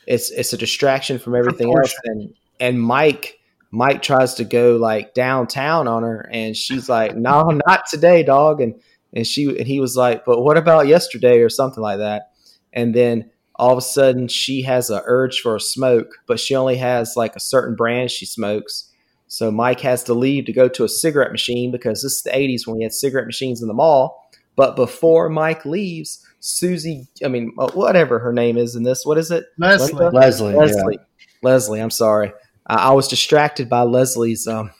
[0.06, 1.94] it's it's a distraction from everything else.
[2.06, 3.40] And and Mike
[3.72, 8.62] Mike tries to go like downtown on her, and she's like, "No, not today, dog."
[8.62, 8.76] And
[9.14, 12.32] and she and he was like, "But what about yesterday?" or something like that.
[12.74, 16.56] And then all of a sudden, she has an urge for a smoke, but she
[16.56, 18.87] only has like a certain brand she smokes
[19.28, 22.32] so Mike has to leave to go to a cigarette machine because this is the
[22.32, 24.24] 80s when we had cigarette machines in the mall.
[24.56, 29.18] But before Mike leaves, Susie, I mean, uh, whatever her name is in this, what
[29.18, 29.46] is it?
[29.58, 29.94] Leslie.
[29.94, 30.54] Leslie.
[30.54, 30.98] Leslie.
[30.98, 31.04] Yeah.
[31.44, 31.80] Leslie.
[31.80, 32.32] I'm sorry.
[32.66, 34.72] I was distracted by Leslie's um,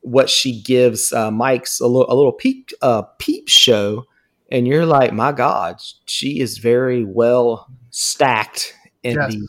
[0.00, 4.04] what she gives uh, Mike's a little a little peep uh, peep show,
[4.50, 9.34] and you're like, my God, she is very well stacked in yes.
[9.34, 9.48] the.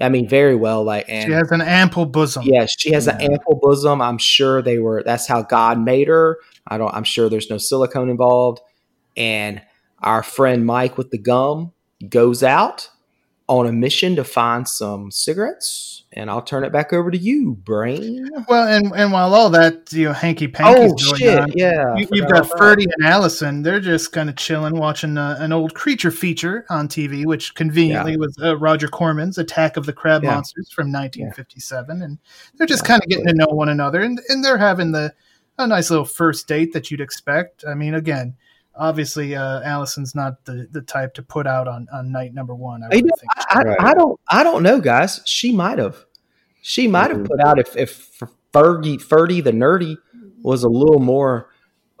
[0.00, 0.82] I mean, very well.
[0.82, 2.42] Like, and she has an ample bosom.
[2.44, 3.16] Yes, she has yeah.
[3.16, 4.00] an ample bosom.
[4.00, 5.02] I'm sure they were.
[5.04, 6.38] That's how God made her.
[6.66, 6.92] I don't.
[6.92, 8.60] I'm sure there's no silicone involved.
[9.16, 9.62] And
[10.00, 11.72] our friend Mike with the gum
[12.08, 12.90] goes out
[13.46, 17.56] on a mission to find some cigarettes, and I'll turn it back over to you,
[17.56, 18.26] Brain.
[18.48, 21.94] Well, and and while all that you know hanky panky oh, going shit, on, yeah,
[21.96, 23.62] you, have got Ferdy and Allison.
[23.62, 28.12] They're just kind of chilling, watching uh, an old creature feature on TV, which conveniently
[28.12, 28.18] yeah.
[28.18, 30.34] was uh, Roger Corman's Attack of the Crab yeah.
[30.34, 32.04] Monsters from 1957, yeah.
[32.04, 32.18] and
[32.54, 35.12] they're just kind of getting to know one another, and and they're having the
[35.58, 37.64] a nice little first date that you'd expect.
[37.68, 38.36] I mean, again
[38.76, 42.82] obviously uh, Allison's not the, the type to put out on, on night number one.
[42.82, 43.12] I, you know,
[43.48, 45.20] I, I, I, don't I don't know, guys.
[45.24, 46.04] She might have.
[46.62, 47.26] She might have mm-hmm.
[47.26, 48.18] put out if if
[48.52, 49.96] Fergie Ferdy the nerdy
[50.42, 51.50] was a little more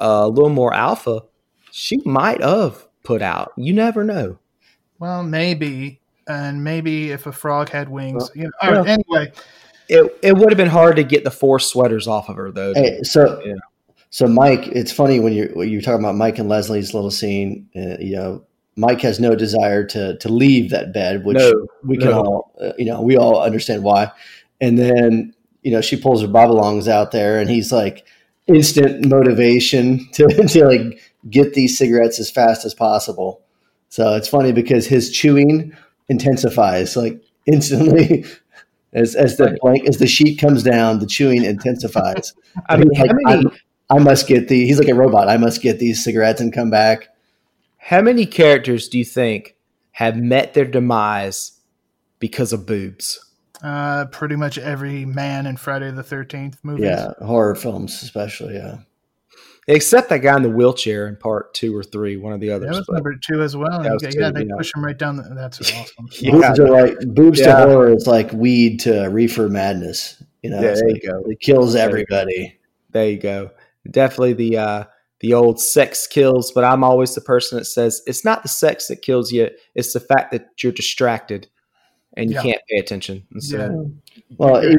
[0.00, 1.22] uh, a little more alpha.
[1.70, 3.52] She might have put out.
[3.56, 4.38] You never know.
[4.98, 8.22] Well, maybe, and maybe if a frog had wings.
[8.22, 9.32] Well, you know, all right, anyway.
[9.88, 12.72] It, it would have been hard to get the four sweaters off of her though.
[12.74, 13.54] Hey, so yeah.
[14.14, 17.68] So Mike, it's funny when you're when you're talking about Mike and Leslie's little scene.
[17.74, 18.44] Uh, you know,
[18.76, 22.20] Mike has no desire to to leave that bed, which no, we can no.
[22.20, 24.12] all uh, you know we all understand why.
[24.60, 28.06] And then you know she pulls her bobalongs out there, and he's like
[28.46, 33.42] instant motivation to to like get these cigarettes as fast as possible.
[33.88, 35.76] So it's funny because his chewing
[36.08, 38.24] intensifies like instantly
[38.92, 42.32] as as the blank as the sheet comes down, the chewing intensifies.
[42.68, 43.50] I mean, like, how many
[43.90, 44.66] I must get the.
[44.66, 45.28] He's like a robot.
[45.28, 47.08] I must get these cigarettes and come back.
[47.76, 49.56] How many characters do you think
[49.92, 51.60] have met their demise
[52.18, 53.20] because of boobs?
[53.62, 56.86] Uh, pretty much every man in Friday the Thirteenth movies.
[56.86, 58.54] Yeah, horror films especially.
[58.54, 58.78] Yeah,
[59.68, 62.70] except that guy in the wheelchair in part two or three, one of the others.
[62.70, 63.84] That was number two as well.
[63.84, 64.56] Yeah, two, they yeah.
[64.56, 65.16] push him right down.
[65.16, 66.08] The, that's awesome.
[66.20, 66.32] yeah.
[66.32, 67.64] Boobs are like boobs yeah.
[67.64, 67.90] to horror.
[67.90, 70.22] It's like weed to reefer madness.
[70.42, 71.22] You know, yeah, there like, you go.
[71.26, 72.58] It kills everybody.
[72.90, 73.50] There you go
[73.90, 74.84] definitely the uh,
[75.20, 78.88] the old sex kills, but I'm always the person that says it's not the sex
[78.88, 81.48] that kills you; it's the fact that you're distracted
[82.16, 82.42] and you yeah.
[82.42, 83.26] can't pay attention.
[83.32, 84.24] And so, yeah.
[84.38, 84.78] well, even,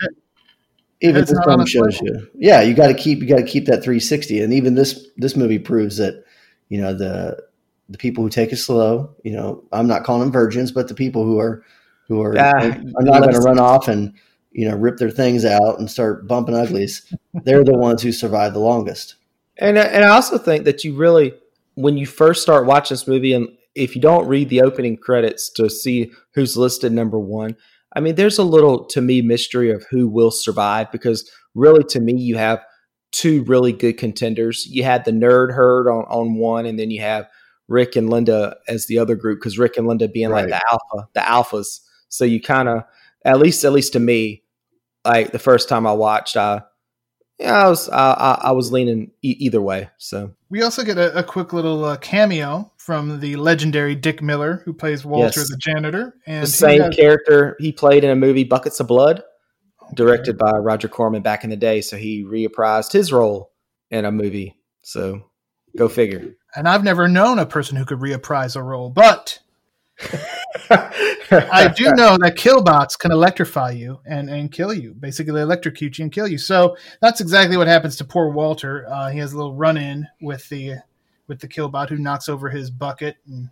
[1.02, 3.84] even this film shows you, yeah, you got to keep you got to keep that
[3.84, 6.24] 360, and even this this movie proves that
[6.70, 7.44] you know the
[7.90, 9.16] the people who take it slow.
[9.24, 11.64] You know, I'm not calling them virgins, but the people who are
[12.08, 14.14] who are uh, are not going to run off and
[14.56, 17.14] you know, rip their things out and start bumping uglies,
[17.44, 19.16] they're the ones who survive the longest.
[19.58, 21.34] And and I also think that you really,
[21.76, 25.50] when you first start watching this movie, and if you don't read the opening credits
[25.52, 27.58] to see who's listed number one,
[27.94, 32.00] I mean, there's a little to me mystery of who will survive because really, to
[32.00, 32.64] me, you have
[33.12, 34.66] two really good contenders.
[34.66, 37.28] You had the nerd herd on on one, and then you have
[37.68, 40.50] Rick and Linda as the other group because Rick and Linda being right.
[40.50, 41.82] like the alpha, the alphas.
[42.08, 42.84] So you kind of,
[43.26, 44.44] at least at least to me,
[45.06, 46.64] like the first time I watched, I
[47.40, 49.90] yeah, I was I, I was leaning e- either way.
[49.98, 54.62] So we also get a, a quick little uh, cameo from the legendary Dick Miller,
[54.66, 55.50] who plays Walter yes.
[55.50, 59.24] the janitor, and the same has- character he played in a movie Buckets of Blood,
[59.94, 61.82] directed by Roger Corman back in the day.
[61.82, 63.52] So he reappraised his role
[63.92, 64.58] in a movie.
[64.82, 65.24] So
[65.78, 66.36] go figure.
[66.56, 69.40] And I've never known a person who could reapprise a role, but
[70.70, 76.04] I do know that killbots can electrify you and, and kill you, basically electrocute you
[76.04, 76.38] and kill you.
[76.38, 78.86] So that's exactly what happens to poor Walter.
[78.90, 80.76] Uh, he has a little run in with the
[81.28, 83.50] with the killbot who knocks over his bucket and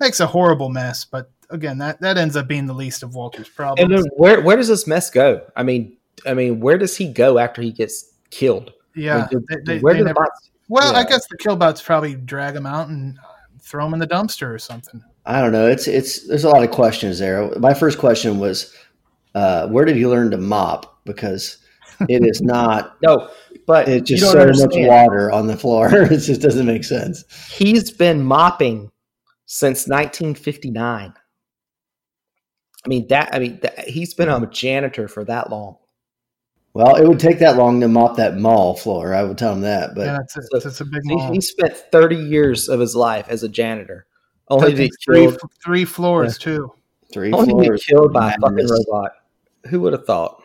[0.00, 1.04] makes a horrible mess.
[1.04, 3.80] But again, that, that ends up being the least of Walter's problems.
[3.80, 5.46] And then where where does this mess go?
[5.54, 8.72] I mean, I mean, where does he go after he gets killed?
[8.96, 11.00] Yeah, they, they, where they never, bots, Well, yeah.
[11.00, 13.18] I guess the killbots probably drag him out and
[13.60, 15.02] throw him in the dumpster or something.
[15.26, 15.66] I don't know.
[15.66, 17.50] It's it's there's a lot of questions there.
[17.58, 18.74] My first question was,
[19.34, 21.04] uh, where did he learn to mop?
[21.04, 21.58] Because
[22.08, 22.96] it is not.
[23.02, 23.30] no,
[23.66, 24.70] but it's just so understand.
[24.70, 25.88] much water on the floor.
[26.10, 27.24] it just doesn't make sense.
[27.50, 28.90] He's been mopping
[29.46, 31.14] since 1959.
[32.84, 33.34] I mean that.
[33.34, 35.78] I mean that, he's been a janitor for that long.
[36.74, 39.14] Well, it would take that long to mop that mall floor.
[39.14, 39.94] I would tell him that.
[39.94, 41.28] But yeah, that's, a, so that's a big mall.
[41.28, 44.06] He, he spent 30 years of his life as a janitor.
[44.48, 45.40] Only to be three, killed.
[45.64, 46.44] three floors yeah.
[46.44, 46.72] too.
[47.12, 47.84] Three Only floors.
[47.84, 49.12] be killed by a fucking robot.
[49.68, 50.42] Who would have thought?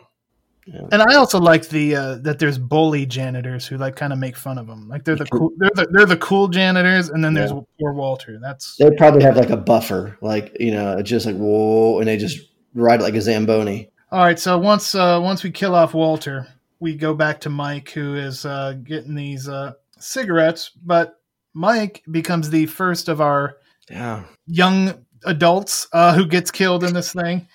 [0.66, 0.86] Yeah.
[0.92, 4.36] And I also like the uh, that there's bully janitors who like kind of make
[4.36, 4.88] fun of them.
[4.88, 7.60] Like they're the cool, they're the, they're the cool janitors, and then there's yeah.
[7.80, 8.38] poor Walter.
[8.40, 12.16] That's they probably have like a buffer, like you know, just like whoa, and they
[12.16, 12.38] just
[12.74, 13.90] ride like a zamboni.
[14.12, 16.46] All right, so once uh, once we kill off Walter,
[16.78, 21.20] we go back to Mike, who is uh, getting these uh, cigarettes, but
[21.54, 23.56] Mike becomes the first of our
[23.90, 24.24] yeah.
[24.46, 27.48] young adults uh, who gets killed in this thing.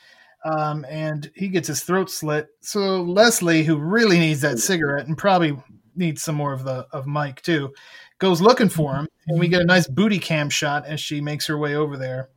[0.46, 2.48] Um, and he gets his throat slit.
[2.62, 5.58] So Leslie, who really needs that cigarette and probably
[5.96, 7.74] needs some more of the of Mike too,
[8.20, 11.48] goes looking for him, and we get a nice booty cam shot as she makes
[11.48, 12.30] her way over there.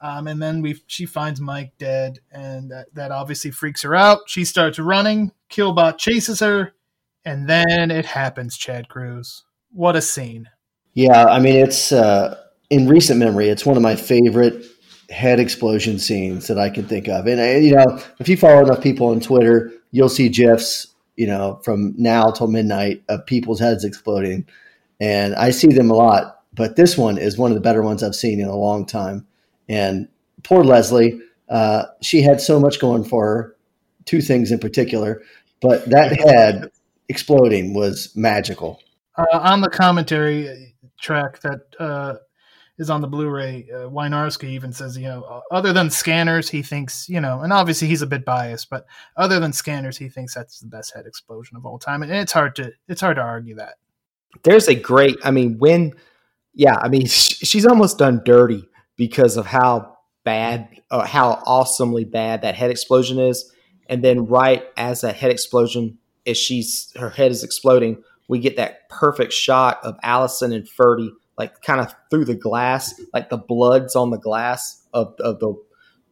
[0.00, 4.20] Um, and then we she finds Mike dead, and that, that obviously freaks her out.
[4.26, 5.32] She starts running.
[5.50, 6.74] Killbot chases her,
[7.24, 8.56] and then it happens.
[8.56, 10.48] Chad Cruz, what a scene!
[10.94, 12.41] Yeah, I mean it's uh,
[12.72, 14.64] in recent memory, it's one of my favorite
[15.10, 17.26] head explosion scenes that I can think of.
[17.26, 21.26] And uh, you know, if you follow enough people on Twitter, you'll see gifs, you
[21.26, 24.46] know, from now till midnight of people's heads exploding,
[24.98, 26.40] and I see them a lot.
[26.54, 29.26] But this one is one of the better ones I've seen in a long time.
[29.68, 30.08] And
[30.42, 33.56] poor Leslie, uh, she had so much going for her.
[34.06, 35.22] Two things in particular,
[35.60, 36.70] but that head
[37.10, 38.80] exploding was magical.
[39.16, 42.14] Uh, on the commentary track that uh,
[42.82, 43.66] is on the Blu-ray.
[43.72, 47.88] Uh, Wynorski even says, you know, other than scanners, he thinks, you know, and obviously
[47.88, 48.84] he's a bit biased, but
[49.16, 52.32] other than scanners, he thinks that's the best head explosion of all time, and it's
[52.32, 53.76] hard to it's hard to argue that.
[54.42, 55.94] There's a great, I mean, when,
[56.52, 62.42] yeah, I mean, she's almost done dirty because of how bad, uh, how awesomely bad
[62.42, 63.50] that head explosion is,
[63.88, 68.56] and then right as that head explosion, as she's her head is exploding, we get
[68.56, 73.38] that perfect shot of Allison and Ferdy like kind of through the glass, like the
[73.38, 75.54] blood's on the glass of, of the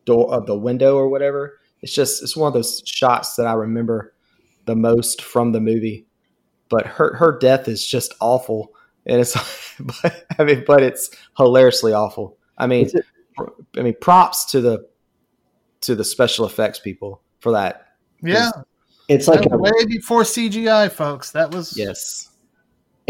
[0.05, 1.59] door of the window or whatever.
[1.83, 4.15] It's just it's one of those shots that I remember
[4.67, 6.07] the most from the movie.
[6.69, 8.73] But her her death is just awful,
[9.07, 9.35] and it's
[10.03, 12.39] but, I mean, but it's hilariously awful.
[12.57, 12.91] I mean,
[13.77, 14.89] I mean, props to the
[15.83, 17.87] to the special effects people for that.
[18.23, 18.51] Yeah,
[19.09, 21.33] it's like a, way before CGI, folks.
[21.33, 22.30] That was yes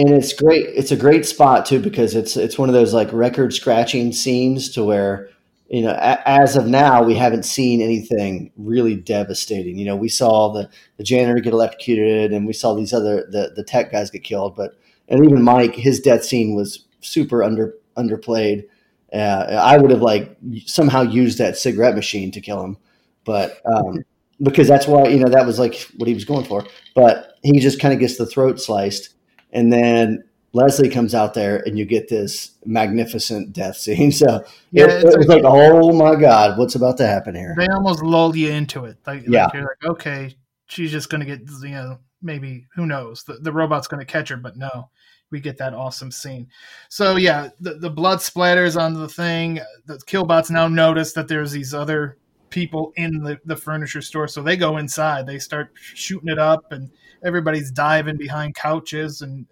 [0.01, 0.67] and it's great.
[0.69, 4.71] It's a great spot too because it's it's one of those like record scratching scenes
[4.71, 5.29] to where
[5.69, 9.77] you know a, as of now we haven't seen anything really devastating.
[9.77, 13.53] You know, we saw the the janitor get electrocuted, and we saw these other the
[13.55, 14.73] the tech guys get killed, but
[15.09, 18.65] and even Mike, his death scene was super under underplayed.
[19.13, 20.35] Uh, I would have like
[20.65, 22.79] somehow used that cigarette machine to kill him,
[23.27, 24.03] but um,
[24.43, 26.65] because that's why you know that was like what he was going for.
[26.95, 29.15] But he just kind of gets the throat sliced
[29.53, 34.13] and then Leslie comes out there, and you get this magnificent death scene.
[34.21, 37.55] So yeah, it, it's, like, oh my god, what's about to happen here?
[37.57, 38.99] They almost lull you into it.
[39.07, 40.37] Like, yeah, like you're like, okay,
[40.67, 43.23] she's just gonna get, you know, maybe who knows?
[43.25, 44.91] The, the robot's gonna catch her, but no,
[45.31, 46.49] we get that awesome scene.
[46.89, 49.61] So yeah, the, the blood splatters on the thing.
[49.87, 52.19] The killbots now notice that there's these other
[52.51, 55.27] people in the, the furniture store, so they go inside.
[55.27, 56.91] They start shooting it up and
[57.25, 59.47] everybody's diving behind couches and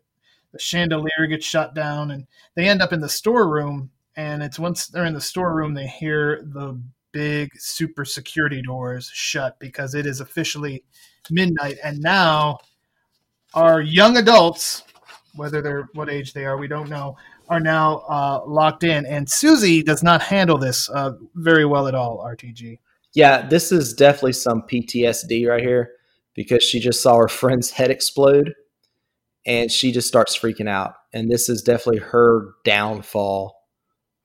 [0.53, 4.87] the chandelier gets shut down and they end up in the storeroom and it's once
[4.87, 6.81] they're in the storeroom they hear the
[7.13, 10.83] big super security doors shut because it is officially
[11.31, 11.77] midnight.
[11.85, 12.59] And now
[13.55, 14.85] our young adults
[15.35, 17.17] whether they're what age they are we don't know
[17.49, 19.07] are now uh, locked in.
[19.07, 22.79] And susie does not handle this uh, very well at all rtg
[23.19, 25.91] yeah this is definitely some ptsd right here
[26.35, 28.55] because she just saw her friend's head explode
[29.49, 30.95] and she just starts freaking out.
[31.13, 33.57] And this is definitely her downfall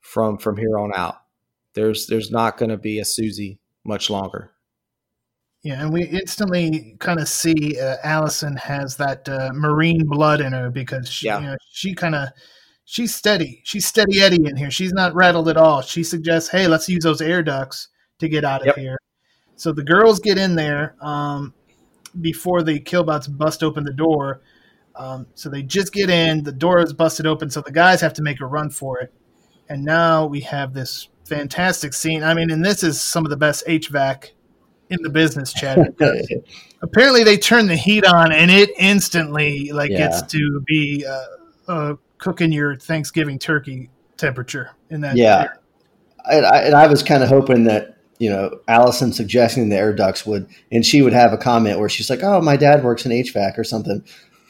[0.00, 1.16] from from here on out.
[1.72, 4.52] There's there's not going to be a Susie much longer.
[5.62, 10.52] Yeah, and we instantly kind of see uh, Allison has that uh, marine blood in
[10.52, 11.40] her because she, yeah.
[11.40, 12.28] you know, she kind of
[12.84, 13.62] she's steady.
[13.64, 14.70] She's steady Eddie in here.
[14.70, 15.80] She's not rattled at all.
[15.80, 18.76] She suggests, "Hey, let's use those air ducts to get out of yep.
[18.76, 18.98] here."
[19.56, 20.96] So the girls get in there.
[21.00, 21.54] Um,
[22.20, 24.40] before the killbots bust open the door.
[24.96, 28.14] Um, so they just get in, the door is busted open, so the guys have
[28.14, 29.12] to make a run for it.
[29.68, 32.22] And now we have this fantastic scene.
[32.22, 34.30] I mean, and this is some of the best HVAC
[34.90, 35.94] in the business, Chad.
[36.82, 39.98] Apparently, they turn the heat on, and it instantly like yeah.
[39.98, 41.24] gets to be uh,
[41.72, 45.16] uh, cooking your Thanksgiving turkey temperature in that.
[45.16, 45.48] Yeah,
[46.26, 47.93] and I, and I was kind of hoping that
[48.24, 51.90] you know, Allison suggesting the air ducts would, and she would have a comment where
[51.90, 54.02] she's like, "Oh, my dad works in HVAC or something,"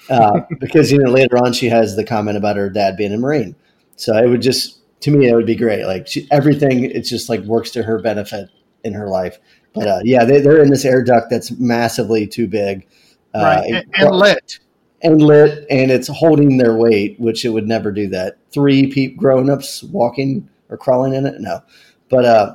[0.09, 3.17] uh, because you know later on she has the comment about her dad being a
[3.17, 3.57] Marine.
[3.97, 5.87] So it would just, to me, it would be great.
[5.87, 8.49] Like she, everything, it's just like works to her benefit
[8.85, 9.41] in her life.
[9.73, 12.87] But uh, yeah, they, are in this air duct that's massively too big,
[13.35, 14.61] uh, right, and, and lit,
[15.03, 18.39] and lit, and it's holding their weight, which it would never do that.
[18.53, 21.61] Three peep grown ups walking or crawling in it, no.
[22.09, 22.55] But uh,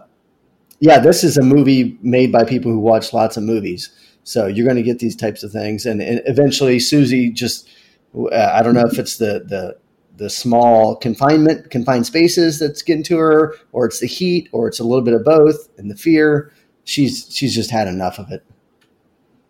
[0.80, 3.92] yeah, this is a movie made by people who watch lots of movies.
[4.24, 7.70] So you're going to get these types of things, and, and eventually Susie just.
[8.16, 9.78] Uh, I don't know if it's the the
[10.18, 14.80] the small confinement confined spaces that's getting to her, or it's the heat, or it's
[14.80, 16.52] a little bit of both, and the fear.
[16.84, 18.44] She's she's just had enough of it.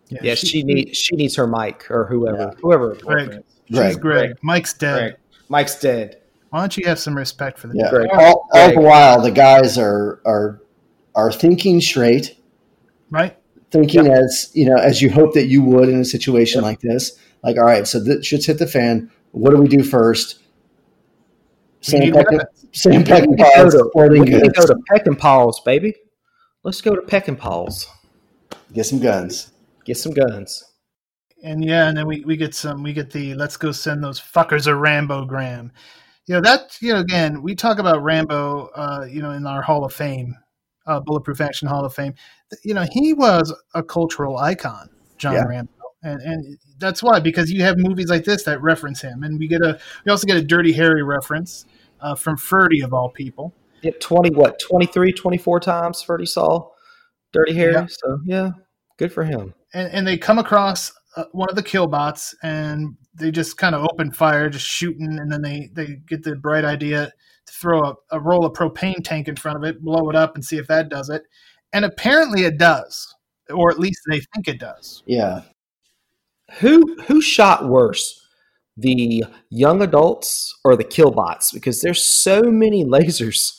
[0.08, 2.50] Yeah, yeah she, she needs she needs her Mike or whoever yeah.
[2.60, 2.94] whoever.
[2.94, 3.28] Greg.
[3.28, 3.44] Greg.
[3.72, 4.00] Greg.
[4.00, 4.38] Greg.
[4.42, 4.98] Mike's dead.
[4.98, 5.16] Greg.
[5.48, 6.20] Mike's dead.
[6.50, 7.90] Why don't you have some respect for the yeah.
[7.90, 8.08] Greg.
[8.12, 10.60] All, all the while, the guys are are
[11.14, 12.36] are thinking straight,
[13.10, 13.36] right?
[13.70, 14.14] Thinking yep.
[14.14, 16.64] as you know, as you hope that you would in a situation yep.
[16.64, 17.18] like this.
[17.42, 19.10] Like, all right, so this shit's hit the fan.
[19.32, 20.40] What do we do first?
[21.80, 22.26] Sam Peck,
[22.72, 24.48] Sam Peckinpah's sporting goods.
[24.50, 25.94] Go to Peckinpah's, baby.
[26.62, 27.88] Let's go to Peck and Peckinpah's.
[28.72, 29.52] Get some guns.
[29.84, 30.62] Get some guns.
[31.42, 34.20] And yeah, and then we, we get some we get the let's go send those
[34.20, 35.72] fuckers a Rambo gram.
[36.26, 39.62] You know, that you know, again, we talk about Rambo uh, you know, in our
[39.62, 40.36] Hall of Fame,
[40.86, 42.14] uh, Bulletproof Action Hall of Fame.
[42.64, 45.44] You know, he was a cultural icon, John yeah.
[45.44, 45.72] Rambo.
[46.02, 49.22] And and that's why, because you have movies like this that reference him.
[49.22, 51.66] And we get a we also get a Dirty Harry reference
[52.00, 53.54] uh, from Ferdy of all people.
[53.82, 56.68] Yeah, 20 what 23 24 times Ferdy saw
[57.32, 57.72] Dirty Harry.
[57.72, 57.86] Yeah.
[57.88, 58.50] So, yeah,
[58.96, 59.54] good for him.
[59.74, 63.84] And and they come across uh, one of the killbots and they just kind of
[63.84, 67.12] open fire, just shooting, and then they they get the bright idea
[67.60, 70.44] throw a, a roll of propane tank in front of it, blow it up, and
[70.44, 71.22] see if that does it.
[71.72, 73.14] And apparently, it does,
[73.52, 75.02] or at least they think it does.
[75.06, 75.42] Yeah.
[76.58, 78.26] Who who shot worse,
[78.76, 81.52] the young adults or the killbots?
[81.52, 83.56] Because there's so many lasers.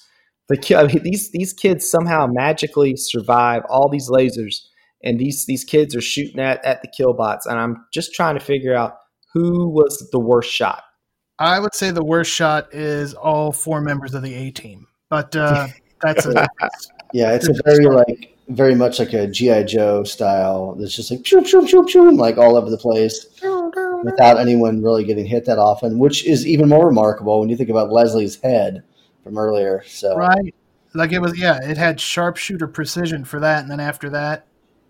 [0.49, 4.55] The I mean, these these kids somehow magically survive all these lasers
[5.03, 8.43] and these these kids are shooting at at the killbots, and I'm just trying to
[8.43, 8.97] figure out
[9.33, 10.83] who was the worst shot.
[11.41, 15.35] I would say the worst shot is all four members of the A team, but
[15.35, 15.67] uh,
[15.99, 16.47] that's a,
[17.13, 20.77] yeah, it's a very like very much like a GI Joe style.
[20.79, 23.25] It's just like shoom, shoom, shoom, shoom, like all over the place,
[24.03, 27.71] without anyone really getting hit that often, which is even more remarkable when you think
[27.71, 28.83] about Leslie's head
[29.23, 29.83] from earlier.
[29.87, 30.53] So right,
[30.93, 34.45] like it was yeah, it had sharpshooter precision for that, and then after that,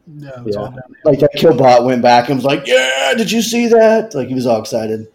[0.05, 0.69] yeah, yeah.
[1.05, 4.33] like that killbot went back and was like, "Yeah, did you see that?" Like he
[4.33, 5.07] was all excited.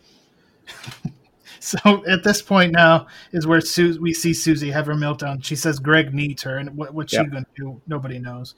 [1.85, 5.43] so at this point now is where Su- we see Susie have her meltdown.
[5.45, 7.25] She says Greg needs her, and what, what's yep.
[7.25, 7.83] she going to do?
[7.89, 8.55] Nobody knows.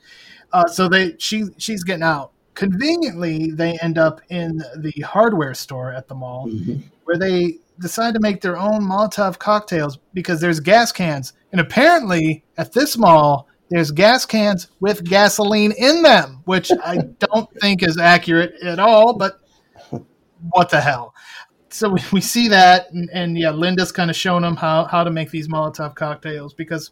[0.53, 2.33] Uh, so they she she's getting out.
[2.53, 6.81] Conveniently, they end up in the hardware store at the mall, mm-hmm.
[7.05, 12.45] where they decide to make their own Molotov cocktails because there's gas cans, and apparently
[12.59, 17.97] at this mall there's gas cans with gasoline in them, which I don't think is
[17.97, 19.41] accurate at all, but
[20.51, 21.15] what the hell?
[21.71, 25.05] So we, we see that, and, and yeah, Linda's kind of showing them how, how
[25.05, 26.91] to make these Molotov cocktails because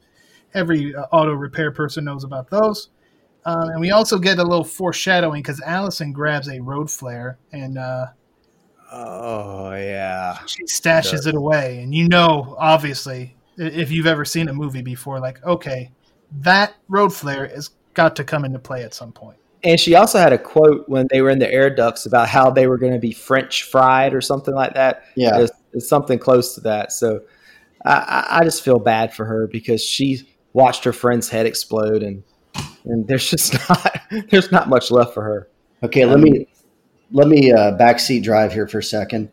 [0.55, 2.91] every uh, auto repair person knows about those.
[3.45, 7.79] Uh, and we also get a little foreshadowing because Allison grabs a road flare and
[7.79, 8.07] uh,
[8.91, 14.53] oh yeah, she stashes it away, and you know, obviously, if you've ever seen a
[14.53, 15.93] movie before, like okay,
[16.41, 19.39] that road flare has got to come into play at some point.
[19.67, 22.51] And she also had a quote when they were in the air ducts about how
[22.51, 25.03] they were going to be French fried or something like that.
[25.17, 26.93] Yeah, it's, it's something close to that.
[26.93, 27.23] So
[27.85, 32.23] I, I, just feel bad for her because she watched her friend's head explode, and
[32.85, 34.01] and there's just not
[34.31, 35.49] there's not much left for her.
[35.83, 36.47] Okay, let me
[37.11, 39.33] let me uh, backseat drive here for a second.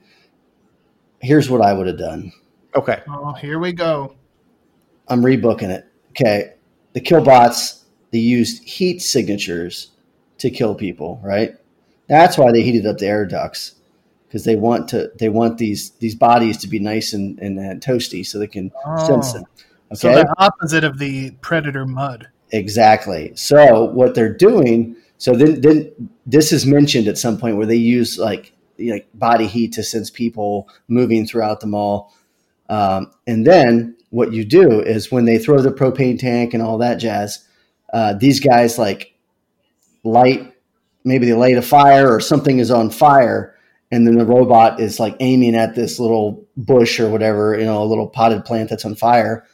[1.22, 2.34] Here's what I would have done.
[2.76, 3.04] Okay.
[3.08, 4.16] Oh, here we go.
[5.08, 5.86] I'm rebooking it.
[6.10, 6.54] Okay,
[6.94, 9.92] the killbots they used heat signatures
[10.44, 11.56] to kill people, right?
[12.10, 13.76] That's why they heated up the air ducts
[14.28, 17.82] because they want to they want these these bodies to be nice and, and, and
[17.82, 19.08] toasty so they can oh.
[19.08, 19.46] sense them.
[19.92, 19.96] Okay?
[19.96, 22.28] So the opposite of the predator mud.
[22.52, 23.32] Exactly.
[23.36, 27.78] So what they're doing, so then then this is mentioned at some point where they
[27.78, 32.14] use like like body heat to sense people moving throughout the mall.
[32.68, 36.80] Um, and then what you do is when they throw the propane tank and all
[36.80, 37.48] that jazz,
[37.94, 39.13] uh, these guys like
[40.04, 40.54] light,
[41.04, 43.56] maybe they light a fire or something is on fire,
[43.92, 47.82] and then the robot is like aiming at this little bush or whatever, you know,
[47.82, 49.46] a little potted plant that's on fire,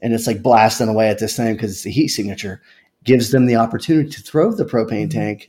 [0.00, 2.60] and it's like blasting away at this thing because it's a heat signature.
[3.04, 5.48] Gives them the opportunity to throw the propane tank,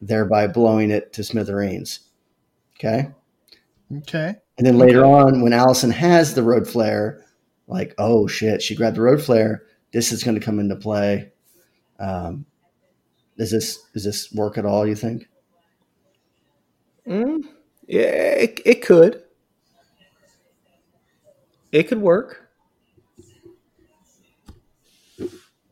[0.00, 2.00] thereby blowing it to smithereens.
[2.76, 3.10] Okay.
[3.98, 4.36] Okay.
[4.58, 7.24] And then later on, when Allison has the road flare,
[7.66, 9.62] like, oh shit, she grabbed the road flare.
[9.92, 11.32] This is going to come into play.
[11.98, 12.44] Um,
[13.40, 14.86] does this does this work at all?
[14.86, 15.26] You think?
[17.08, 17.42] Mm,
[17.88, 19.22] yeah, it, it could.
[21.72, 22.50] It could work.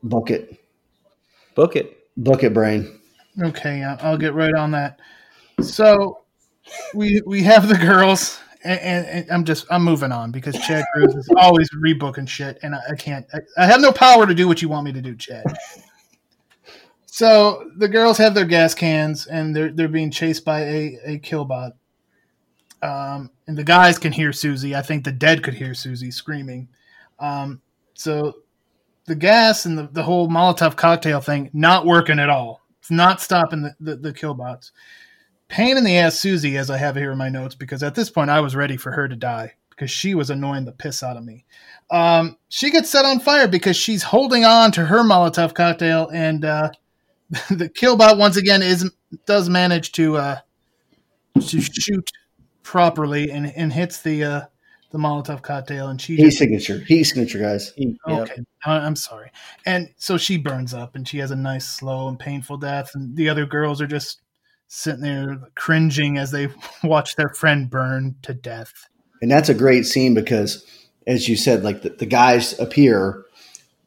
[0.01, 0.59] Book it.
[1.53, 2.07] Book it.
[2.17, 2.99] Book it, brain.
[3.39, 4.99] Okay, I'll get right on that.
[5.61, 6.21] So
[6.95, 10.85] we we have the girls and, and, and, I'm just I'm moving on because Chad
[10.91, 13.27] Cruz is always rebooking shit, and I, I can't.
[13.31, 15.45] I, I, have no power to do what you want me to do, Chad.
[17.19, 21.19] So the girls have their gas cans, and they're they're being chased by a a
[21.19, 21.73] killbot.
[22.81, 24.73] Um, and the guys can hear Susie.
[24.73, 26.69] I think the dead could hear Susie screaming.
[27.19, 27.61] Um,
[27.93, 28.37] so
[29.05, 32.61] the gas and the, the whole Molotov cocktail thing not working at all.
[32.79, 34.71] It's not stopping the, the, the killbots
[35.49, 38.09] pain in the ass Susie, as I have here in my notes, because at this
[38.09, 41.17] point I was ready for her to die because she was annoying the piss out
[41.17, 41.43] of me.
[41.91, 46.45] Um, she gets set on fire because she's holding on to her Molotov cocktail, and
[46.45, 46.69] uh,
[47.49, 48.89] the killbot once again is
[49.25, 50.37] does manage to uh,
[51.47, 52.11] to shoot
[52.63, 54.41] properly and, and hits the uh,
[54.91, 57.73] the Molotov cocktail, and she heat signature, heat signature, guys.
[57.77, 58.45] okay, yep.
[58.65, 59.31] I'm sorry,
[59.65, 63.15] and so she burns up, and she has a nice, slow, and painful death, and
[63.15, 64.21] the other girls are just
[64.67, 66.47] sitting there cringing as they
[66.83, 68.87] watch their friend burn to death.
[69.21, 70.65] And that's a great scene because,
[71.05, 73.25] as you said, like the, the guys appear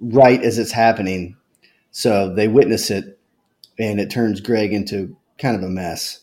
[0.01, 1.37] right as it's happening.
[1.91, 3.19] So they witness it,
[3.79, 6.21] and it turns Greg into kind of a mess.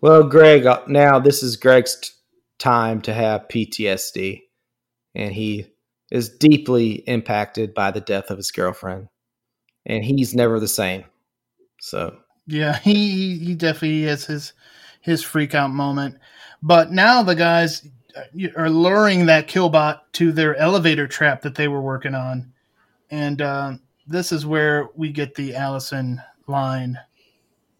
[0.00, 2.10] Well, Greg, uh, now this is Greg's t-
[2.58, 4.42] time to have PTSD,
[5.14, 5.66] and he
[6.10, 9.08] is deeply impacted by the death of his girlfriend,
[9.86, 11.04] and he's never the same.
[11.80, 14.52] So yeah, he he definitely has his
[15.00, 16.18] his freak out moment.
[16.62, 17.86] But now the guys
[18.56, 22.52] are luring that killbot to their elevator trap that they were working on,
[23.10, 23.74] and uh,
[24.06, 26.98] this is where we get the Allison line,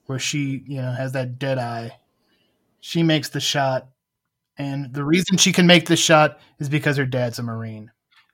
[0.07, 1.99] where she you know has that dead eye.
[2.81, 3.89] She makes the shot,
[4.57, 7.91] and the reason she can make the shot is because her dad's a marine.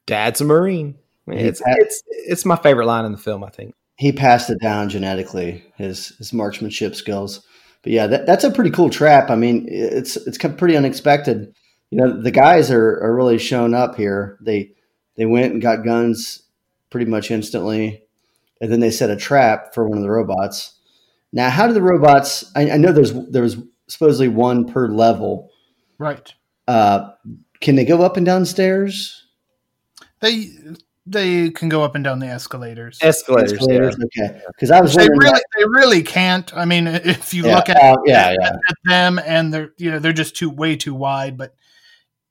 [0.07, 0.97] Dad's a marine.
[1.26, 3.43] It's it's it's my favorite line in the film.
[3.45, 7.47] I think he passed it down genetically his his marksmanship skills.
[7.82, 9.30] But yeah, that, that's a pretty cool trap.
[9.30, 11.55] I mean, it's it's pretty unexpected.
[11.91, 14.39] You know, the guys are are really showing up here.
[14.41, 14.72] They
[15.16, 16.43] they went and got guns
[16.91, 18.03] pretty much instantly,
[18.61, 20.74] and then they set a trap for one of the robots.
[21.32, 22.50] Now, how do the robots?
[22.55, 23.57] I, I know there's there was
[23.88, 25.50] supposedly one per level,
[25.98, 26.32] right?
[26.68, 27.11] Uh,
[27.61, 29.26] can they go up and down stairs?
[30.20, 30.50] They
[31.07, 32.98] they can go up and down the escalators.
[33.02, 34.24] Escalators, escalators yeah.
[34.24, 34.40] okay.
[34.48, 35.44] Because I was they really that.
[35.57, 36.55] they really can't.
[36.57, 38.48] I mean, if you yeah, look at, uh, yeah, at, yeah.
[38.48, 41.55] at them and they're you know they're just too way too wide, but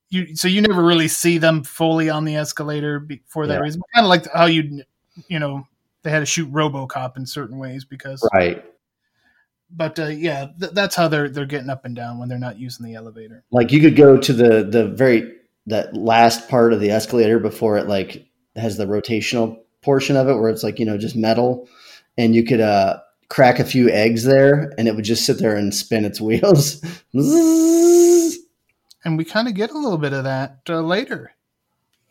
[0.09, 3.59] you so you never really see them fully on the escalator for that yeah.
[3.59, 3.82] reason.
[3.93, 4.84] Kind of like how you
[5.28, 5.67] you know
[6.04, 8.64] they had to shoot RoboCop in certain ways because right.
[9.76, 12.60] But uh, yeah, th- that's how they're they're getting up and down when they're not
[12.60, 13.43] using the elevator.
[13.51, 15.34] Like you could go to the the very
[15.68, 20.36] that last part of the escalator before it like has the rotational portion of it
[20.36, 21.68] where it's like you know just metal,
[22.18, 22.99] and you could uh,
[23.30, 26.82] crack a few eggs there, and it would just sit there and spin its wheels.
[29.04, 31.32] and we kind of get a little bit of that uh, later.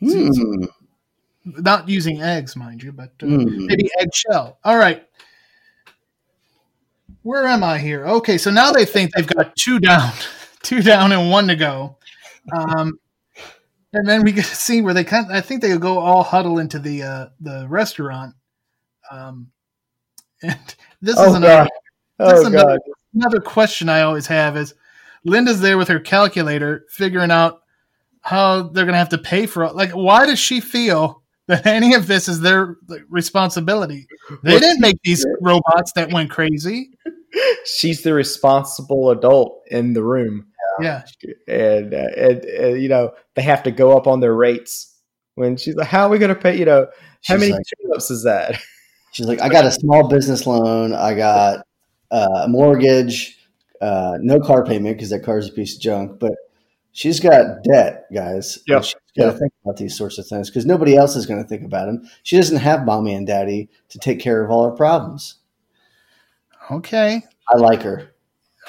[0.00, 0.66] Mm.
[1.44, 3.66] Not using eggs, mind you, but uh, mm.
[3.66, 4.58] maybe eggshell.
[4.64, 5.06] All right.
[7.22, 8.06] Where am I here?
[8.06, 10.12] Okay, so now they think they've got two down,
[10.62, 11.98] two down and one to go.
[12.52, 12.98] Um,
[13.92, 16.22] and then we get a scene where they kind of, I think they go all
[16.22, 18.34] huddle into the uh, the restaurant.
[19.10, 19.50] Um,
[20.42, 20.58] and
[21.00, 21.68] this oh, is another,
[22.18, 22.78] this is another,
[23.14, 24.74] another question I always have is
[25.24, 27.62] Linda's there with her calculator figuring out
[28.22, 29.74] how they're going to have to pay for it.
[29.74, 32.76] Like, why does she feel that any of this is their
[33.08, 34.06] responsibility?
[34.42, 36.90] They didn't make these robots that went crazy.
[37.64, 40.46] She's the responsible adult in the room.
[40.80, 41.02] Yeah,
[41.46, 44.96] and, uh, and, and you know they have to go up on their rates
[45.34, 46.86] when she's like, "How are we going to pay?" You know,
[47.26, 47.62] how many like,
[47.94, 48.58] ups is that?
[49.12, 50.94] She's like, "I got a small business loan.
[50.94, 51.66] I got
[52.10, 53.38] uh, a mortgage,
[53.82, 56.32] uh, no car payment because that car is a piece of junk, but."
[56.94, 58.58] She's got debt, guys.
[58.66, 61.42] Yeah, she's got to think about these sorts of things because nobody else is going
[61.42, 62.08] to think about them.
[62.22, 65.36] She doesn't have mommy and daddy to take care of all her problems.
[66.70, 68.12] Okay, I like her.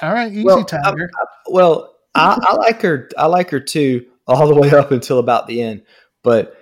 [0.02, 1.10] All right, easy, well, Tiger.
[1.14, 3.08] I, I, well, I, I like her.
[3.16, 5.82] I like her too, all the way up until about the end.
[6.22, 6.56] But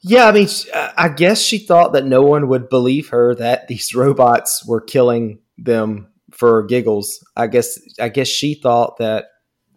[0.00, 3.94] yeah, I mean, I guess she thought that no one would believe her that these
[3.94, 7.24] robots were killing them for giggles.
[7.36, 9.26] I guess I guess she thought that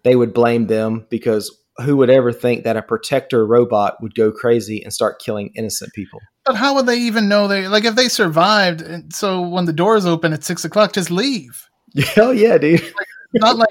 [0.04, 4.32] they would blame them because who would ever think that a protector robot would go
[4.32, 6.20] crazy and start killing innocent people?
[6.46, 8.82] But how would they even know they like if they survived?
[8.82, 11.68] And so when the doors open at six o'clock, just leave.
[12.16, 12.82] Hell yeah, dude.
[12.82, 13.70] Like, not like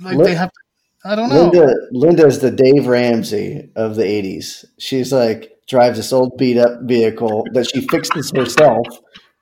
[0.00, 0.60] like they have to,
[1.04, 1.48] I don't know.
[1.48, 4.64] Linda Linda's the Dave Ramsey of the '80s.
[4.78, 8.86] She's like drives this old beat up vehicle that she fixes herself,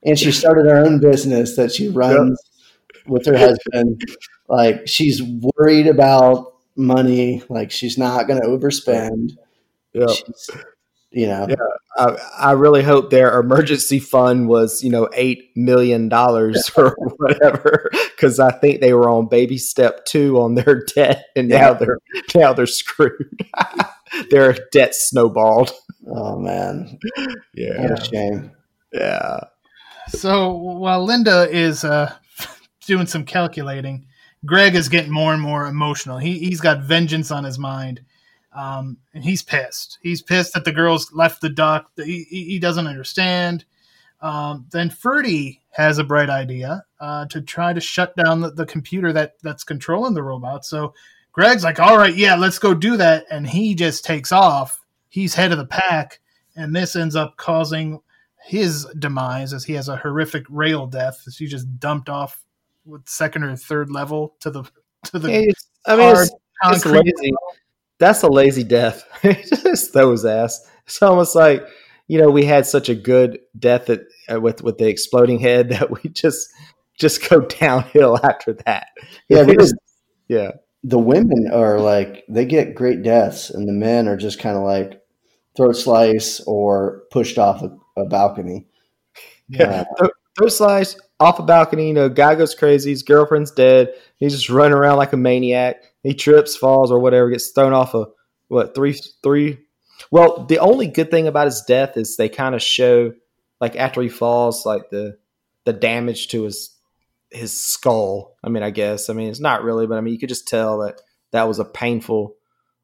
[0.04, 2.38] and she started her own business that she runs
[2.94, 3.06] yep.
[3.08, 4.00] with her husband.
[4.48, 7.42] Like she's worried about money.
[7.48, 9.36] Like she's not going to overspend.
[9.92, 10.06] Yeah.
[11.10, 11.56] You know, yeah.
[11.96, 17.88] I, I, really hope their emergency fund was, you know, eight million dollars or whatever,
[18.14, 21.60] because I think they were on baby step two on their debt, and yeah.
[21.60, 21.98] now they're
[22.34, 23.40] now they're screwed.
[24.30, 25.72] their debt snowballed.
[26.06, 26.98] Oh man,
[27.54, 28.52] yeah, what a shame.
[28.92, 29.40] Yeah.
[30.08, 32.12] So while Linda is uh,
[32.84, 34.05] doing some calculating,
[34.44, 36.18] Greg is getting more and more emotional.
[36.18, 38.02] He he's got vengeance on his mind,
[38.52, 39.98] um, and he's pissed.
[40.02, 41.90] He's pissed that the girls left the duck.
[41.96, 43.64] He he doesn't understand.
[44.20, 48.66] Um, then Ferdy has a bright idea uh, to try to shut down the, the
[48.66, 50.64] computer that that's controlling the robot.
[50.64, 50.94] So
[51.32, 54.80] Greg's like, "All right, yeah, let's go do that," and he just takes off.
[55.08, 56.20] He's head of the pack,
[56.54, 58.00] and this ends up causing
[58.44, 62.42] his demise as he has a horrific rail death as he just dumped off
[63.06, 64.64] second or third level to the
[65.04, 65.30] to the.
[65.30, 65.52] Yeah,
[65.86, 66.30] I mean, it's,
[66.66, 67.32] it's lazy.
[67.98, 69.04] That's a lazy death.
[69.22, 70.68] just throws ass.
[70.84, 71.66] It's almost like
[72.08, 75.68] you know we had such a good death at, uh, with with the exploding head
[75.70, 76.48] that we just
[76.98, 78.88] just go downhill after that.
[79.28, 79.74] Yeah, just,
[80.28, 80.52] yeah.
[80.84, 84.62] The women are like they get great deaths, and the men are just kind of
[84.62, 85.00] like
[85.56, 88.66] throat slice or pushed off a, a balcony.
[89.48, 91.88] Yeah, uh, throat slice off a balcony.
[91.88, 92.90] You know, guy goes crazy.
[92.90, 93.94] His girlfriend's dead.
[94.18, 95.82] He's just running around like a maniac.
[96.02, 97.30] He trips, falls, or whatever.
[97.30, 98.06] Gets thrown off a
[98.48, 99.58] what three three.
[100.10, 103.12] Well, the only good thing about his death is they kind of show
[103.60, 105.18] like after he falls, like the
[105.64, 106.76] the damage to his
[107.30, 108.36] his skull.
[108.44, 109.10] I mean, I guess.
[109.10, 111.00] I mean, it's not really, but I mean, you could just tell that
[111.32, 112.36] that was a painful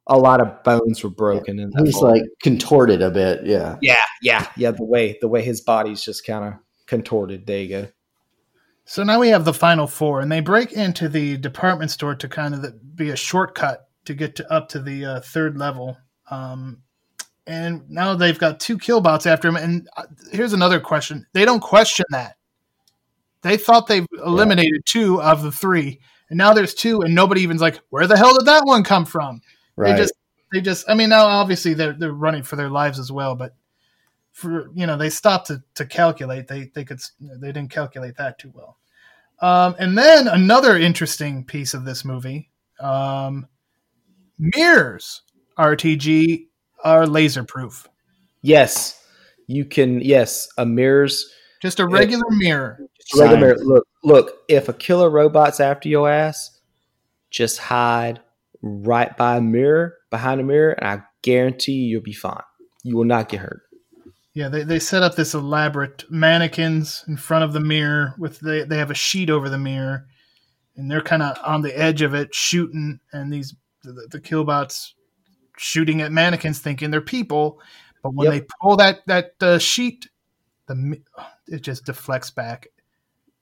[0.09, 4.47] a lot of bones were broken and he's like contorted a bit yeah yeah yeah
[4.57, 6.55] yeah the way the way his body's just kind of
[6.87, 7.89] contorted there you go
[8.85, 12.29] so now we have the final four and they break into the department store to
[12.29, 15.97] kind of be a shortcut to get to up to the uh, third level.
[16.31, 16.83] Um,
[17.47, 19.57] and now they've got two killbots after him.
[19.57, 21.27] And uh, here's another question.
[21.33, 22.37] They don't question that.
[23.43, 24.81] They thought they've eliminated yeah.
[24.93, 26.01] two of the three.
[26.31, 29.05] And now there's two and nobody even's like where the hell did that one come
[29.05, 29.41] from?
[29.77, 29.93] Right.
[29.93, 30.15] They just
[30.53, 33.55] they just I mean now obviously they're they're running for their lives as well, but
[34.33, 38.39] for you know they stopped to, to calculate they they could they didn't calculate that
[38.39, 38.79] too well.
[39.41, 43.49] Um, and then another interesting piece of this movie, um,
[44.39, 45.23] mirrors
[45.59, 46.47] RTG
[46.85, 47.89] are laser proof.
[48.43, 49.05] Yes,
[49.47, 50.01] you can.
[50.01, 51.31] Yes, a mirrors.
[51.61, 52.79] Just a regular it, mirror.
[53.01, 53.57] Just a regular mirror.
[53.65, 54.33] Look, look.
[54.49, 56.61] If a killer robot's after your ass,
[57.31, 58.21] just hide
[58.63, 62.43] right by a mirror, behind a mirror, and I guarantee you you'll be fine.
[62.85, 63.63] You will not get hurt.
[64.35, 68.65] Yeah, they, they set up this elaborate mannequins in front of the mirror with they,
[68.65, 70.07] they have a sheet over the mirror
[70.77, 74.95] and they're kind of on the edge of it shooting and these the, the killbots
[75.59, 77.61] shooting at mannequins thinking they're people
[78.03, 78.33] but when yep.
[78.33, 80.09] they pull that that uh, sheet
[80.67, 80.99] the
[81.47, 82.69] it just deflects back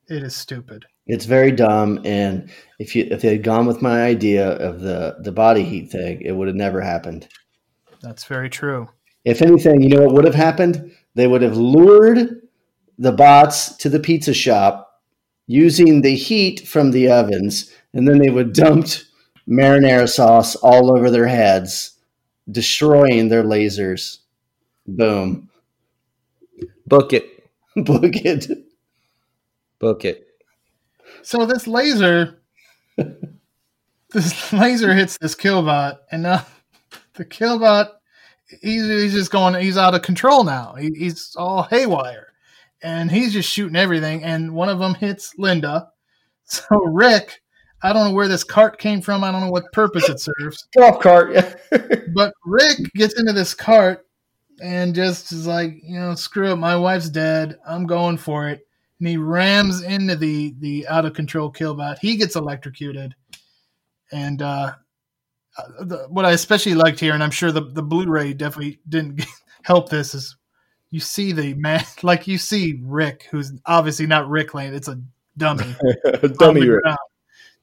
[0.09, 4.05] it is stupid it's very dumb, and if you if they had gone with my
[4.05, 7.26] idea of the the body heat thing, it would have never happened.
[8.01, 8.88] That's very true.
[9.24, 10.92] If anything, you know what would have happened?
[11.14, 12.40] They would have lured
[12.98, 15.00] the bots to the pizza shop
[15.46, 19.06] using the heat from the ovens, and then they would dumped
[19.48, 21.98] marinara sauce all over their heads,
[22.50, 24.18] destroying their lasers.
[24.86, 25.50] Boom.
[26.86, 27.24] Book it.
[27.76, 28.46] Book it.
[29.78, 30.26] Book it.
[31.22, 32.40] So this laser,
[34.10, 36.44] this laser hits this killbot, and now uh,
[37.14, 37.90] the killbot,
[38.62, 40.74] he's, he's just going, he's out of control now.
[40.74, 42.28] He, he's all haywire,
[42.82, 44.24] and he's just shooting everything.
[44.24, 45.88] And one of them hits Linda.
[46.53, 47.42] So Rick,
[47.80, 49.22] I don't know where this cart came from.
[49.22, 50.66] I don't know what purpose it serves.
[50.76, 51.30] Golf cart.
[51.32, 51.55] yeah.
[52.12, 54.05] but Rick gets into this cart
[54.61, 56.57] and just is like, you know, screw it.
[56.57, 57.57] My wife's dead.
[57.64, 58.66] I'm going for it
[59.01, 61.98] and he rams into the the out of control killbot.
[61.98, 63.14] He gets electrocuted,
[64.12, 64.72] and uh,
[65.59, 69.24] uh, the, what I especially liked here, and I'm sure the the Blu-ray definitely didn't
[69.62, 70.36] help this, is
[70.90, 74.74] you see the man like you see Rick, who's obviously not Rick Lane.
[74.74, 75.01] It's a
[75.36, 75.74] dummy,
[76.38, 76.84] dummy Rick.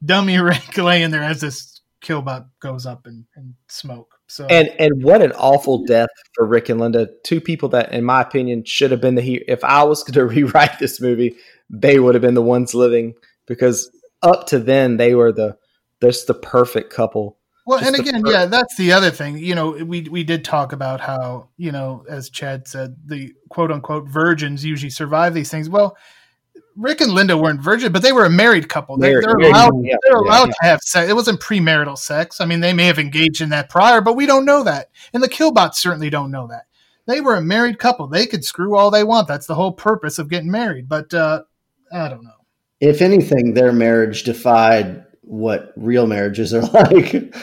[0.04, 4.14] dummy Rick laying there as this killbot goes up in, in smoke.
[4.26, 8.04] So and and what an awful death for Rick and Linda, two people that, in
[8.04, 9.42] my opinion, should have been the.
[9.48, 11.36] If I was going to rewrite this movie,
[11.70, 13.14] they would have been the ones living
[13.46, 13.90] because
[14.22, 15.56] up to then they were the
[16.02, 17.37] just the perfect couple.
[17.68, 19.36] Well, and again, yeah, that's the other thing.
[19.36, 23.70] You know, we we did talk about how you know, as Chad said, the quote
[23.70, 25.68] unquote virgins usually survive these things.
[25.68, 25.94] Well,
[26.76, 28.96] Rick and Linda weren't virgin, but they were a married couple.
[28.96, 31.10] They, are allowed, yeah, they're allowed yeah, to have sex.
[31.10, 32.40] It wasn't premarital sex.
[32.40, 34.88] I mean, they may have engaged in that prior, but we don't know that.
[35.12, 36.68] And the Killbots certainly don't know that.
[37.04, 38.06] They were a married couple.
[38.06, 39.28] They could screw all they want.
[39.28, 40.88] That's the whole purpose of getting married.
[40.88, 41.42] But uh,
[41.92, 42.30] I don't know.
[42.80, 47.34] If anything, their marriage defied what real marriages are like.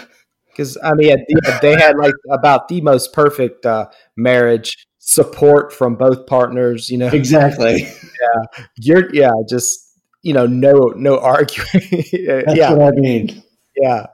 [0.55, 1.17] Because I mean,
[1.61, 6.89] they had like about the most perfect uh, marriage support from both partners.
[6.89, 7.81] You know, exactly.
[8.21, 11.67] yeah, you're yeah, just you know, no no arguing.
[11.81, 12.71] That's yeah.
[12.73, 13.43] what I mean.
[13.75, 14.05] Yeah,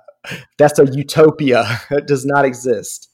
[0.58, 3.10] that's a utopia that does not exist.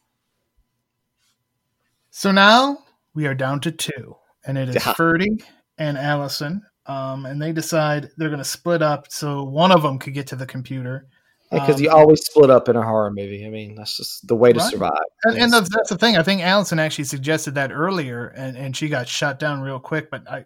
[2.09, 2.79] So now
[3.13, 4.15] we are down to two,
[4.45, 4.93] and it is yeah.
[4.93, 5.43] Ferdy
[5.77, 6.63] and Allison.
[6.85, 10.27] Um, and they decide they're going to split up so one of them could get
[10.27, 11.09] to the computer
[11.51, 13.45] because um, you always split up in a horror movie.
[13.45, 14.71] I mean, that's just the way to right.
[14.71, 14.99] survive.
[15.23, 16.17] And, and that's, that's, the thing.
[16.17, 20.11] I think Allison actually suggested that earlier, and, and she got shot down real quick.
[20.11, 20.45] But I,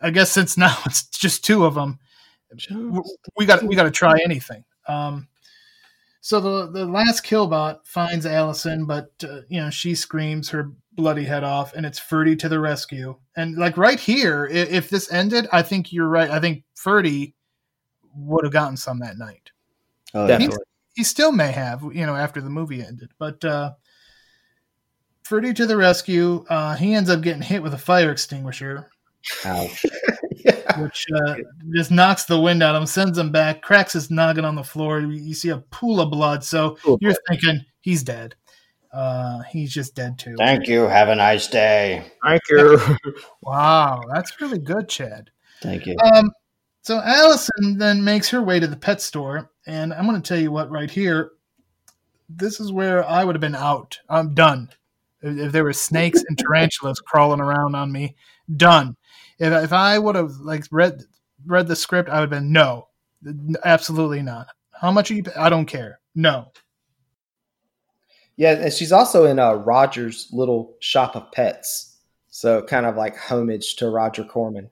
[0.00, 1.98] I guess since now it's just two of them,
[3.36, 4.64] we got we got to try anything.
[4.88, 5.28] Um,
[6.20, 11.24] so the the last killbot finds Allison, but uh, you know she screams her bloody
[11.24, 13.16] head off, and it's Ferdy to the rescue.
[13.36, 16.30] And like right here, if, if this ended, I think you're right.
[16.30, 17.34] I think Ferdy
[18.16, 19.50] would have gotten some that night.
[20.14, 20.58] Oh, definitely.
[20.94, 23.10] He, he, still may have, you know, after the movie ended.
[23.18, 23.72] But uh,
[25.24, 26.44] Ferdy to the rescue.
[26.48, 28.90] Uh, he ends up getting hit with a fire extinguisher.
[29.44, 29.86] Ouch.
[30.44, 30.82] yeah.
[30.82, 31.36] Which uh,
[31.74, 34.62] just knocks the wind out of him, sends him back, cracks his noggin on the
[34.62, 35.00] floor.
[35.00, 36.44] You see a pool of blood.
[36.44, 37.16] So you're blood.
[37.28, 38.34] thinking he's dead.
[38.92, 40.36] Uh, he's just dead too.
[40.36, 40.82] Thank you.
[40.82, 42.04] Have a nice day.
[42.24, 42.78] Thank you.
[43.42, 45.30] wow, that's really good, Chad.
[45.62, 45.96] Thank you.
[45.98, 46.30] Um,
[46.84, 50.38] so Allison then makes her way to the pet store, and I'm going to tell
[50.38, 51.30] you what right here.
[52.28, 53.98] This is where I would have been out.
[54.10, 54.68] I'm done.
[55.22, 58.16] If, if there were snakes and tarantulas crawling around on me,
[58.58, 58.96] done.
[59.38, 61.02] If, if I would have like read
[61.46, 62.88] read the script, I would have been no,
[63.64, 64.48] absolutely not.
[64.78, 65.24] How much are you?
[65.38, 66.00] I don't care.
[66.14, 66.52] No.
[68.36, 71.96] Yeah, and she's also in uh, Roger's little shop of pets,
[72.28, 74.68] so kind of like homage to Roger Corman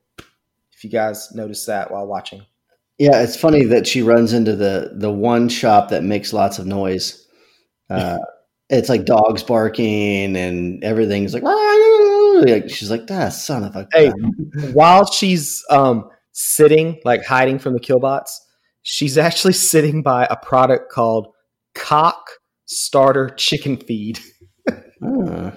[0.82, 2.44] if you guys noticed that while watching.
[2.98, 6.66] Yeah, it's funny that she runs into the the one shop that makes lots of
[6.66, 7.18] noise.
[7.90, 8.16] Uh,
[8.70, 13.86] it's like dogs barking and everything's like, like she's like, ah, son of a.
[13.92, 14.10] Hey,
[14.72, 18.30] while she's um, sitting, like hiding from the killbots,
[18.80, 21.34] she's actually sitting by a product called
[21.74, 22.30] Cock
[22.64, 24.20] Starter Chicken Feed.
[25.04, 25.50] uh.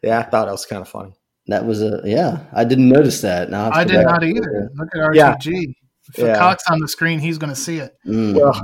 [0.00, 1.12] Yeah, I thought it was kind of funny.
[1.48, 2.40] That was a yeah.
[2.52, 3.50] I didn't notice that.
[3.50, 4.70] Now I did not either.
[4.74, 5.14] Look at RTG.
[5.14, 5.72] Yeah.
[6.08, 6.38] If yeah.
[6.38, 7.96] cock's on the screen, he's going to see it.
[8.06, 8.34] Mm.
[8.34, 8.62] Well,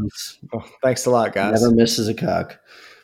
[0.55, 1.61] oh, thanks a lot, guys.
[1.61, 2.59] Never misses a cock.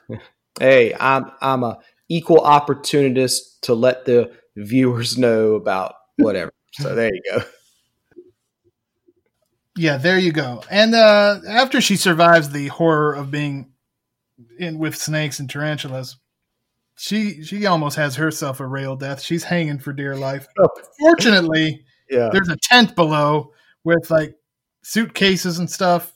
[0.61, 6.51] Hey, I'm I'm a equal opportunist to let the viewers know about whatever.
[6.73, 7.45] so there you go.
[9.77, 10.65] Yeah, there you go.
[10.69, 13.71] And uh, after she survives the horror of being
[14.59, 16.17] in with snakes and tarantulas,
[16.99, 19.23] she she almost has herself a rail death.
[19.23, 20.47] She's hanging for dear life.
[20.61, 20.69] Oh.
[21.01, 22.31] Fortunately, yeah.
[22.33, 23.53] there's a tent below
[23.85, 24.35] with like
[24.83, 26.13] suitcases and stuff.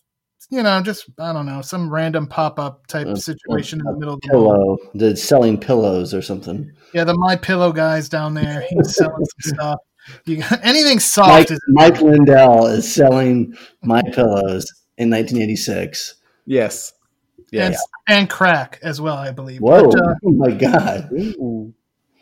[0.51, 3.95] You know, just I don't know, some random pop up type a, situation a, in
[3.95, 4.79] the middle of the pillow.
[4.95, 6.71] The selling pillows or something.
[6.93, 8.67] Yeah, the My Pillow guy's down there.
[8.69, 9.79] He's selling some stuff.
[10.27, 11.29] You got, anything soft.
[11.29, 14.67] Mike, is- Mike Lindell is selling My Pillows
[14.99, 16.17] in 1986.
[16.45, 16.93] Yes.
[17.53, 17.79] Yes.
[18.09, 19.61] And, and crack as well, I believe.
[19.61, 19.91] Whoa!
[19.91, 21.11] But, uh, oh my god!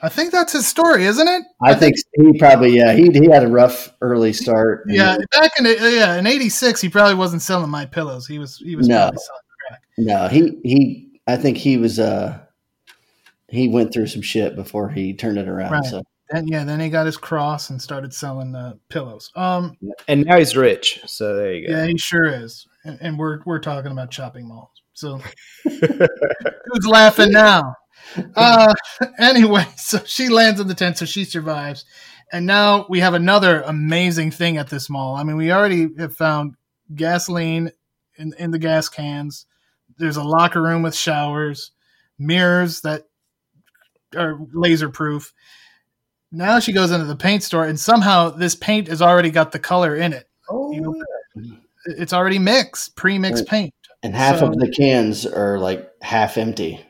[0.02, 1.44] I think that's his story, isn't it?
[1.62, 4.84] I, I think, think, he probably yeah he he had a rough early start.
[4.90, 8.26] Yeah, back in yeah in '86 he probably wasn't selling my pillows.
[8.26, 9.12] He was he was no
[9.98, 12.40] no he he I think he was uh
[13.48, 15.70] he went through some shit before he turned it around.
[15.72, 15.84] Right.
[15.84, 19.30] So then yeah then he got his cross and started selling uh, pillows.
[19.36, 19.76] Um
[20.08, 21.00] and now he's rich.
[21.06, 21.74] So there you go.
[21.76, 22.66] Yeah, he sure is.
[22.84, 24.79] And, and we're we're talking about shopping malls.
[25.00, 25.18] So
[25.64, 27.74] who's laughing now?
[28.36, 28.74] Uh,
[29.18, 31.86] anyway, so she lands in the tent, so she survives.
[32.32, 35.16] And now we have another amazing thing at this mall.
[35.16, 36.54] I mean, we already have found
[36.94, 37.72] gasoline
[38.16, 39.46] in, in the gas cans.
[39.96, 41.72] There's a locker room with showers,
[42.18, 43.04] mirrors that
[44.14, 45.32] are laser proof.
[46.30, 49.58] Now she goes into the paint store, and somehow this paint has already got the
[49.58, 50.28] color in it.
[50.50, 53.72] Oh, you know, it's already mixed, pre-mixed paint
[54.02, 56.84] and half so, of the cans are like half empty.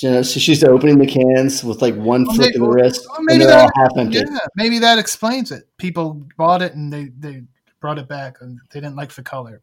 [0.00, 2.68] You know, so she's opening the cans with like one well, flick maybe, of the
[2.68, 4.18] wrist, well, maybe and they're that, all half empty.
[4.18, 5.64] Yeah, maybe that explains it.
[5.78, 7.44] People bought it and they they
[7.80, 9.62] brought it back and they didn't like the color.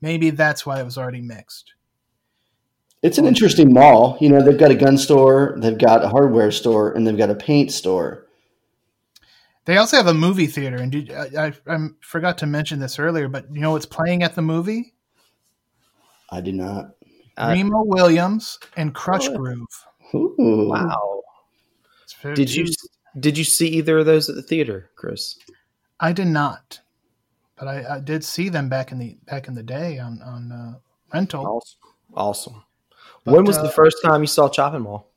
[0.00, 1.74] Maybe that's why it was already mixed.
[3.02, 4.16] It's an interesting mall.
[4.20, 7.30] You know, they've got a gun store, they've got a hardware store, and they've got
[7.30, 8.26] a paint store.
[9.66, 12.98] They also have a movie theater, and did, I, I, I, forgot to mention this
[12.98, 14.94] earlier, but you know what's playing at the movie?
[16.30, 16.90] I do not.
[17.36, 19.36] Uh, Remo Williams and Krush oh.
[19.36, 19.86] Groove.
[20.14, 20.68] Ooh.
[20.68, 21.22] Wow.
[22.34, 22.66] Did you
[23.18, 25.38] did you see either of those at the theater, Chris?
[26.00, 26.80] I did not,
[27.56, 30.52] but I, I did see them back in the back in the day on on
[30.52, 30.74] uh,
[31.12, 31.46] rental.
[31.46, 31.78] Awesome.
[32.14, 32.62] awesome.
[33.24, 35.08] But, when was uh, the first time you saw Chopping Mall?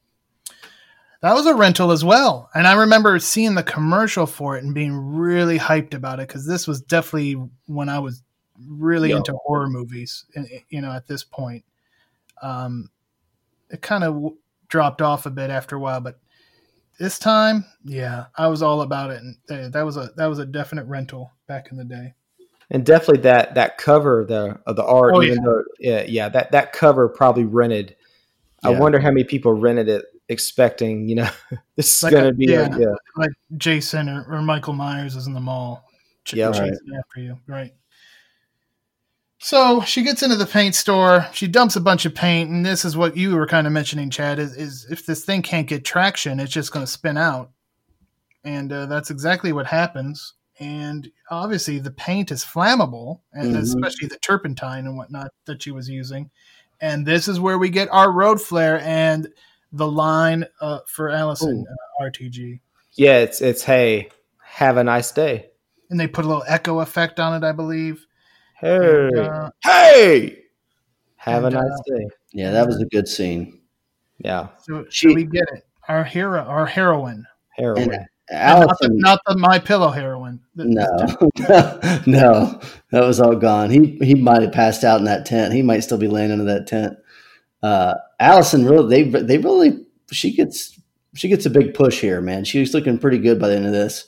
[1.22, 4.74] That was a rental as well, and I remember seeing the commercial for it and
[4.74, 7.34] being really hyped about it because this was definitely
[7.66, 8.24] when I was
[8.68, 9.18] really Yo.
[9.18, 10.26] into horror movies.
[10.70, 11.64] You know, at this point,
[12.41, 12.89] um,
[13.70, 14.38] it kind of w-
[14.68, 16.20] dropped off a bit after a while, but
[16.99, 20.39] this time, yeah, I was all about it, and uh, that was a that was
[20.39, 22.14] a definite rental back in the day.
[22.72, 25.36] And definitely that that cover the of the art, oh, yeah.
[25.43, 27.95] Though, yeah, yeah, that that cover probably rented.
[28.64, 28.72] Yeah.
[28.72, 31.30] I wonder how many people rented it expecting, you know,
[31.76, 35.28] this is like going to be yeah, yeah, like Jason or, or, Michael Myers is
[35.28, 35.86] in the mall,
[36.24, 36.72] ch- yeah, right.
[36.97, 37.74] after you, right?
[39.42, 41.26] So she gets into the paint store.
[41.32, 44.10] She dumps a bunch of paint, and this is what you were kind of mentioning,
[44.10, 44.38] Chad.
[44.38, 47.52] Is, is if this thing can't get traction, it's just going to spin out,
[48.44, 50.34] and uh, that's exactly what happens.
[50.60, 53.64] And obviously, the paint is flammable, and mm-hmm.
[53.64, 56.30] especially the turpentine and whatnot that she was using.
[56.82, 59.30] And this is where we get our road flare and
[59.72, 62.60] the line uh, for Allison uh, RTG.
[62.94, 64.10] Yeah, it's it's hey,
[64.44, 65.50] have a nice day.
[65.90, 68.06] And they put a little echo effect on it, I believe.
[68.60, 70.38] Hey, and, uh, hey,
[71.16, 72.07] have and, a nice uh, day.
[72.34, 73.62] Yeah, that was a good scene.
[74.18, 74.49] Yeah.
[74.64, 75.64] So, she, so we get it.
[75.88, 77.26] Our hero, our heroine.
[77.51, 78.05] Heroine.
[78.32, 80.39] Allison, not, the, not the my pillow heroine.
[80.55, 80.88] No,
[82.05, 82.60] no,
[82.91, 83.70] that was all gone.
[83.70, 85.53] He he might have passed out in that tent.
[85.53, 86.97] He might still be laying under that tent.
[87.64, 90.80] Uh, Allison really they they really she gets
[91.16, 92.43] she gets a big push here, man.
[92.43, 94.05] She's looking pretty good by the end of this.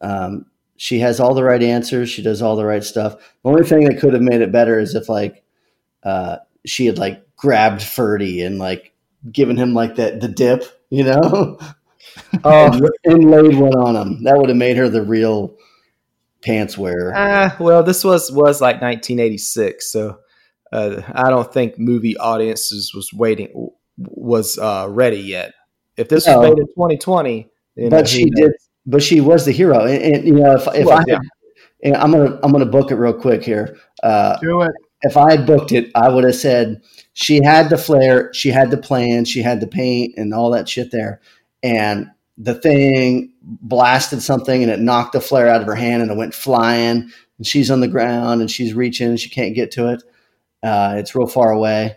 [0.00, 0.46] Um,
[0.76, 2.10] she has all the right answers.
[2.10, 3.16] She does all the right stuff.
[3.42, 5.42] The only thing that could have made it better is if like
[6.02, 8.92] uh, she had like grabbed Ferdy and like
[9.30, 11.58] given him like that the dip, you know,
[12.44, 14.24] oh, and laid one on him.
[14.24, 15.56] That would have made her the real
[16.42, 17.14] pants wearer.
[17.14, 20.18] Uh, well, this was was like 1986, so
[20.72, 25.54] uh, I don't think movie audiences was waiting was uh, ready yet.
[25.96, 26.38] If this no.
[26.38, 28.52] was made in 2020, but know, she did
[28.86, 29.84] but she was the hero.
[29.84, 31.18] And, and you know, if, if was, I,
[31.82, 32.02] yeah.
[32.02, 33.76] I'm gonna I'm gonna book it real quick here.
[34.02, 34.72] Uh, Do it.
[35.02, 36.82] If I had booked it, I would have said
[37.12, 40.68] she had the flair, she had the plan, she had the paint, and all that
[40.68, 41.20] shit there.
[41.62, 46.10] And the thing blasted something, and it knocked the flare out of her hand, and
[46.10, 47.10] it went flying.
[47.38, 50.02] And she's on the ground, and she's reaching, and she can't get to it.
[50.62, 51.96] Uh, it's real far away,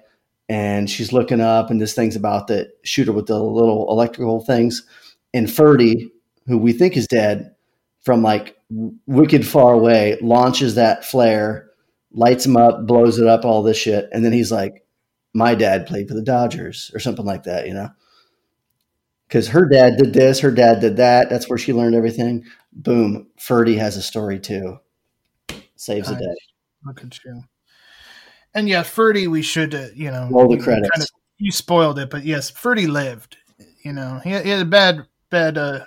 [0.50, 4.42] and she's looking up, and this thing's about to shoot her with the little electrical
[4.42, 4.86] things.
[5.34, 6.12] And Ferdy
[6.50, 7.56] who we think is dead,
[8.02, 8.58] from like
[9.06, 11.70] wicked far away, launches that flare,
[12.12, 14.84] lights him up, blows it up, all this shit, and then he's like,
[15.34, 17.90] "My dad played for the Dodgers" or something like that, you know?
[19.28, 21.30] Because her dad did this, her dad did that.
[21.30, 22.46] That's where she learned everything.
[22.74, 24.80] Boom, Ferdy has a story too.
[25.76, 26.18] Saves nice.
[26.18, 26.36] the day.
[26.86, 27.44] Look at you.
[28.56, 30.90] And yeah, Ferdy, we should, uh, you know, roll the credits.
[30.90, 33.38] Kind of, you spoiled it, but yes, Ferdy lived.
[33.84, 35.86] You know, he he had a bad, bad, uh,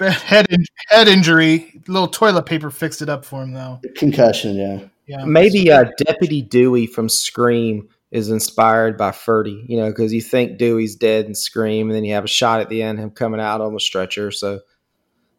[0.00, 1.80] head in, head injury.
[1.88, 3.80] A little toilet paper fixed it up for him though.
[3.96, 4.88] Concussion, yeah.
[5.06, 5.24] Yeah.
[5.24, 10.58] Maybe uh, Deputy Dewey from Scream is inspired by Ferdy, you know, because you think
[10.58, 13.40] Dewey's dead and Scream, and then you have a shot at the end, him coming
[13.40, 14.30] out on the stretcher.
[14.30, 14.60] So,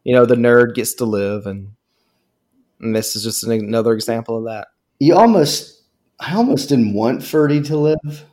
[0.04, 1.72] you know, the nerd gets to live, and,
[2.80, 4.68] and this is just an, another example of that.
[5.00, 5.84] You almost,
[6.20, 8.26] I almost didn't want Ferdy to live.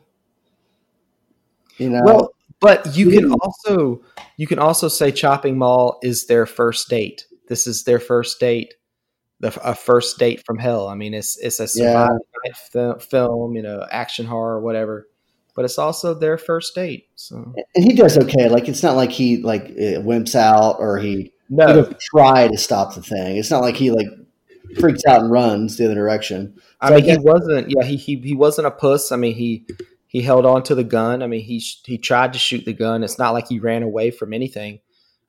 [1.77, 2.34] You know, well,
[2.65, 4.01] but you can also
[4.37, 7.27] you can also say Chopping Mall is their first date.
[7.47, 8.73] This is their first date,
[9.39, 10.87] the a first date from hell.
[10.87, 12.17] I mean, it's it's a survival
[12.73, 12.93] yeah.
[12.97, 15.07] film, you know, action horror, whatever.
[15.55, 17.07] But it's also their first date.
[17.13, 18.49] So and he does okay.
[18.49, 22.57] Like it's not like he like eh, wimps out or he no he try to
[22.57, 23.37] stop the thing.
[23.37, 24.07] It's not like he like
[24.79, 26.55] freaks out and runs the other direction.
[26.57, 27.67] So I mean, I he wasn't.
[27.69, 29.11] Yeah, he, he he wasn't a puss.
[29.11, 29.67] I mean, he
[30.15, 31.21] he held on to the gun.
[31.21, 33.03] I mean, he he tried to shoot the gun.
[33.03, 34.79] It's not like he ran away from anything.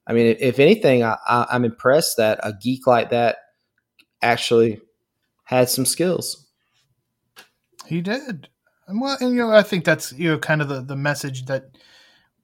[0.06, 3.38] I mean, if anything, I, I, I'm impressed that a geek like that
[4.22, 4.80] actually
[5.42, 6.46] had some skills.
[7.86, 8.46] He did.
[8.86, 11.46] And well, and you know, I think that's you know kind of the the message
[11.46, 11.64] that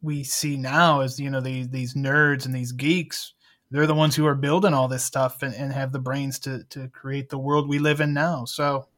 [0.00, 3.34] we see now is you know these these nerds and these geeks.
[3.70, 6.64] They're the ones who are building all this stuff and, and have the brains to
[6.70, 8.46] to create the world we live in now.
[8.46, 8.88] So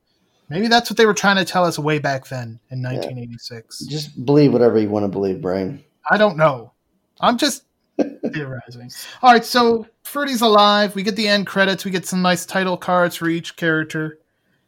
[0.48, 3.82] Maybe that's what they were trying to tell us way back then in 1986.
[3.82, 3.90] Yeah.
[3.90, 5.82] Just believe whatever you want to believe, Brain.
[6.10, 6.72] I don't know.
[7.20, 7.64] I'm just
[8.32, 8.90] Theorizing.
[9.22, 10.94] All right, so Ferdy's alive.
[10.94, 11.84] We get the end credits.
[11.84, 14.18] We get some nice title cards for each character.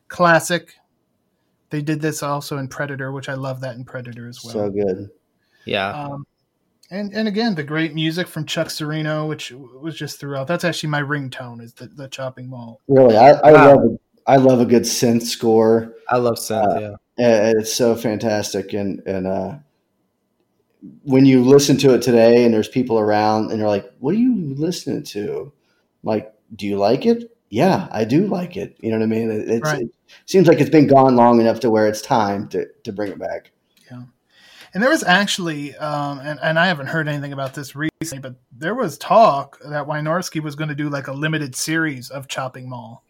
[0.09, 0.73] Classic.
[1.71, 4.53] They did this also in Predator, which I love that in Predator as well.
[4.53, 5.11] So good.
[5.65, 5.89] Yeah.
[5.89, 6.27] Um,
[6.91, 10.47] and and again, the great music from Chuck Cirino, which was just throughout.
[10.47, 12.81] That's actually my ringtone is the, the chopping mall.
[12.87, 13.75] Really, I, I wow.
[13.75, 15.95] love I love a good synth score.
[16.09, 16.95] I love synth.
[16.95, 19.55] Uh, yeah, it's so fantastic, and and uh,
[21.03, 24.19] when you listen to it today, and there's people around, and you're like, "What are
[24.19, 25.53] you listening to?"
[26.03, 27.37] Like, do you like it?
[27.49, 28.77] Yeah, I do like it.
[28.81, 29.31] You know what I mean?
[29.31, 29.83] It, right.
[29.83, 29.91] it
[30.27, 33.19] seems like it's been gone long enough to where it's time to to bring it
[33.19, 33.53] back.
[33.91, 34.03] Yeah.
[34.75, 38.35] And there was actually, um, and, and I haven't heard anything about this recently, but
[38.53, 42.69] there was talk that Wynorski was going to do like a limited series of Chopping
[42.69, 43.03] Mall.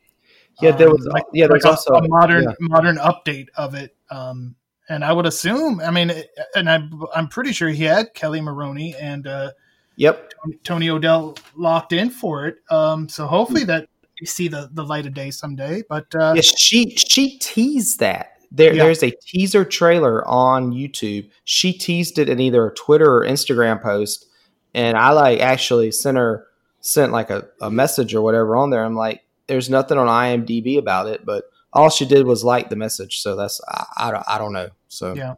[0.61, 1.07] Yeah, there was.
[1.07, 2.53] Um, like, yeah, there's like also a modern yeah.
[2.61, 3.95] modern update of it.
[4.11, 4.55] Um,
[4.89, 6.13] and I would assume, I mean,
[6.55, 9.51] and I'm I'm pretty sure he had Kelly Maroney and uh,
[9.97, 12.59] yep, Tony, Tony O'Dell locked in for it.
[12.71, 13.89] Um, so hopefully that
[14.21, 15.83] you see the the light of day someday.
[15.89, 18.85] But uh, yeah, she she teased that there, yeah.
[18.85, 21.29] There's a teaser trailer on YouTube.
[21.45, 24.27] She teased it in either a Twitter or Instagram post,
[24.75, 26.47] and I like actually sent her
[26.81, 28.85] sent like a, a message or whatever on there.
[28.85, 32.77] I'm like, there's nothing on IMDb about it, but all she did was like the
[32.77, 33.21] message.
[33.21, 34.69] So that's I, I, don't, I don't know.
[34.89, 35.35] So yeah.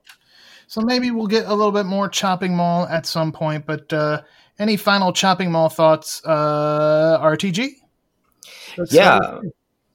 [0.66, 3.64] So maybe we'll get a little bit more Chopping Mall at some point.
[3.66, 4.22] But uh,
[4.58, 7.70] any final Chopping Mall thoughts, uh, RTG?
[8.76, 9.40] Let's yeah,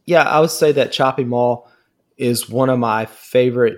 [0.05, 0.23] yeah.
[0.23, 1.69] I would say that Chopping Mall
[2.17, 3.77] is one of my favorite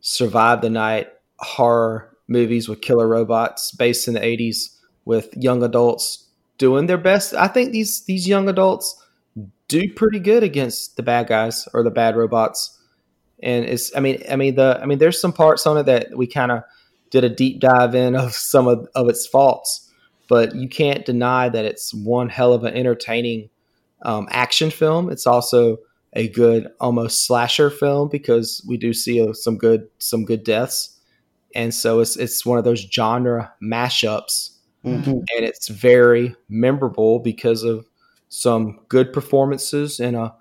[0.00, 1.08] survive the night
[1.38, 6.28] horror movies with killer robots based in the 80s with young adults
[6.58, 7.34] doing their best.
[7.34, 9.02] I think these these young adults
[9.68, 12.78] do pretty good against the bad guys or the bad robots.
[13.42, 16.16] And it's I mean I mean the I mean there's some parts on it that
[16.16, 16.62] we kind of
[17.10, 19.90] did a deep dive in of some of, of its faults,
[20.28, 23.50] but you can't deny that it's one hell of an entertaining
[24.02, 25.10] um, action film.
[25.10, 25.78] It's also
[26.12, 30.98] a good almost slasher film because we do see uh, some good some good deaths,
[31.54, 34.52] and so it's it's one of those genre mashups,
[34.84, 35.10] mm-hmm.
[35.10, 37.86] and it's very memorable because of
[38.28, 40.32] some good performances and a uh,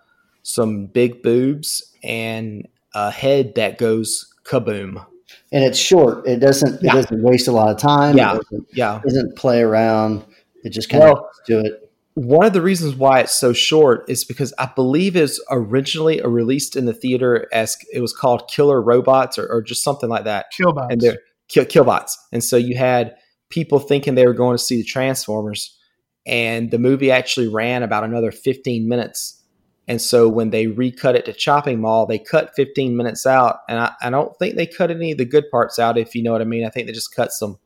[0.43, 5.03] some big boobs and a head that goes kaboom.
[5.51, 6.27] And it's short.
[6.27, 6.83] It doesn't.
[6.83, 6.91] Yeah.
[6.91, 8.15] It doesn't waste a lot of time.
[8.15, 8.35] Yeah.
[8.35, 9.01] It doesn't, yeah.
[9.03, 10.23] Doesn't play around.
[10.63, 14.09] It just kind well, of do it one of the reasons why it's so short
[14.09, 18.81] is because I believe it's originally released in the theater as it was called Killer
[18.81, 20.45] Robots or, or just something like that.
[20.57, 20.87] Killbots.
[20.91, 21.19] And they're
[21.49, 22.15] kill, Killbots.
[22.31, 23.15] And so you had
[23.49, 25.77] people thinking they were going to see the Transformers,
[26.25, 29.41] and the movie actually ran about another 15 minutes.
[29.87, 33.79] And so when they recut it to Chopping Mall, they cut 15 minutes out, and
[33.79, 36.31] I, I don't think they cut any of the good parts out, if you know
[36.31, 36.65] what I mean.
[36.65, 37.59] I think they just cut some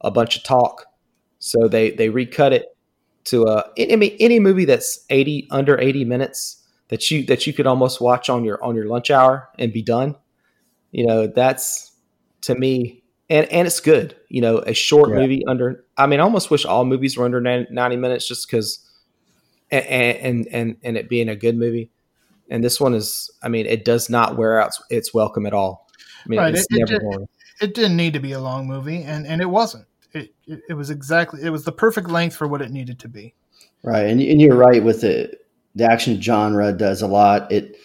[0.00, 0.86] a bunch of talk.
[1.38, 2.76] So they they recut it
[3.24, 7.66] to uh any any movie that's 80 under 80 minutes that you that you could
[7.66, 10.16] almost watch on your on your lunch hour and be done
[10.90, 11.92] you know that's
[12.42, 12.99] to me
[13.30, 15.16] and and it's good you know a short yeah.
[15.16, 18.86] movie under i mean i almost wish all movies were under 90 minutes just because
[19.70, 21.90] and, and and and it being a good movie
[22.50, 25.88] and this one is i mean it does not wear out its welcome at all
[26.24, 26.54] i mean right.
[26.54, 27.28] it's it, never it, did,
[27.70, 30.74] it didn't need to be a long movie and and it wasn't it, it, it
[30.74, 33.34] was exactly it was the perfect length for what it needed to be.
[33.82, 35.36] Right, and, and you're right with the
[35.74, 37.50] the action genre does a lot.
[37.50, 37.76] It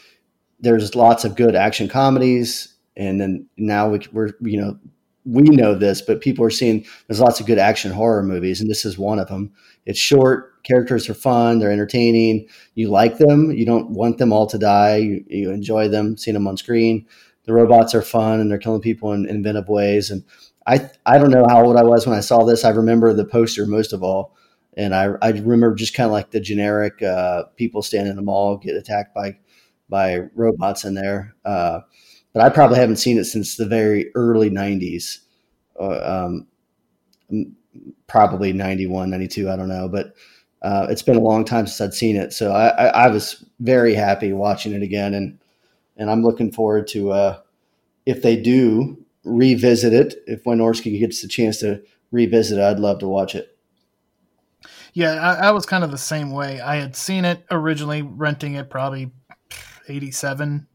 [0.59, 4.79] there's lots of good action comedies, and then now we, we're you know
[5.25, 8.69] we know this, but people are seeing there's lots of good action horror movies, and
[8.69, 9.51] this is one of them.
[9.85, 12.47] It's short, characters are fun, they're entertaining.
[12.75, 14.97] You like them, you don't want them all to die.
[14.97, 17.05] You, you enjoy them, seeing them on screen.
[17.45, 20.09] The robots are fun, and they're killing people in inventive ways.
[20.11, 20.23] And
[20.67, 22.63] I I don't know how old I was when I saw this.
[22.63, 24.35] I remember the poster most of all,
[24.75, 28.21] and I I remember just kind of like the generic uh, people standing in the
[28.21, 29.37] mall get attacked by
[29.89, 31.35] by robots in there.
[31.45, 31.81] Uh,
[32.35, 35.19] but I probably haven't seen it since the very early '90s,
[35.79, 36.33] uh,
[37.31, 37.55] um,
[38.07, 40.13] probably 91, 92, I don't know, but.
[40.61, 43.45] Uh, it's been a long time since I'd seen it, so I, I, I, was
[43.59, 45.37] very happy watching it again, and
[45.95, 47.39] and I'm looking forward to uh,
[48.07, 50.15] if they do revisit it.
[50.25, 53.57] If Wynorski gets the chance to revisit it, I'd love to watch it.
[54.93, 56.61] Yeah, I, I, was kind of the same way.
[56.61, 59.11] I had seen it originally, renting it probably
[59.89, 60.65] 87,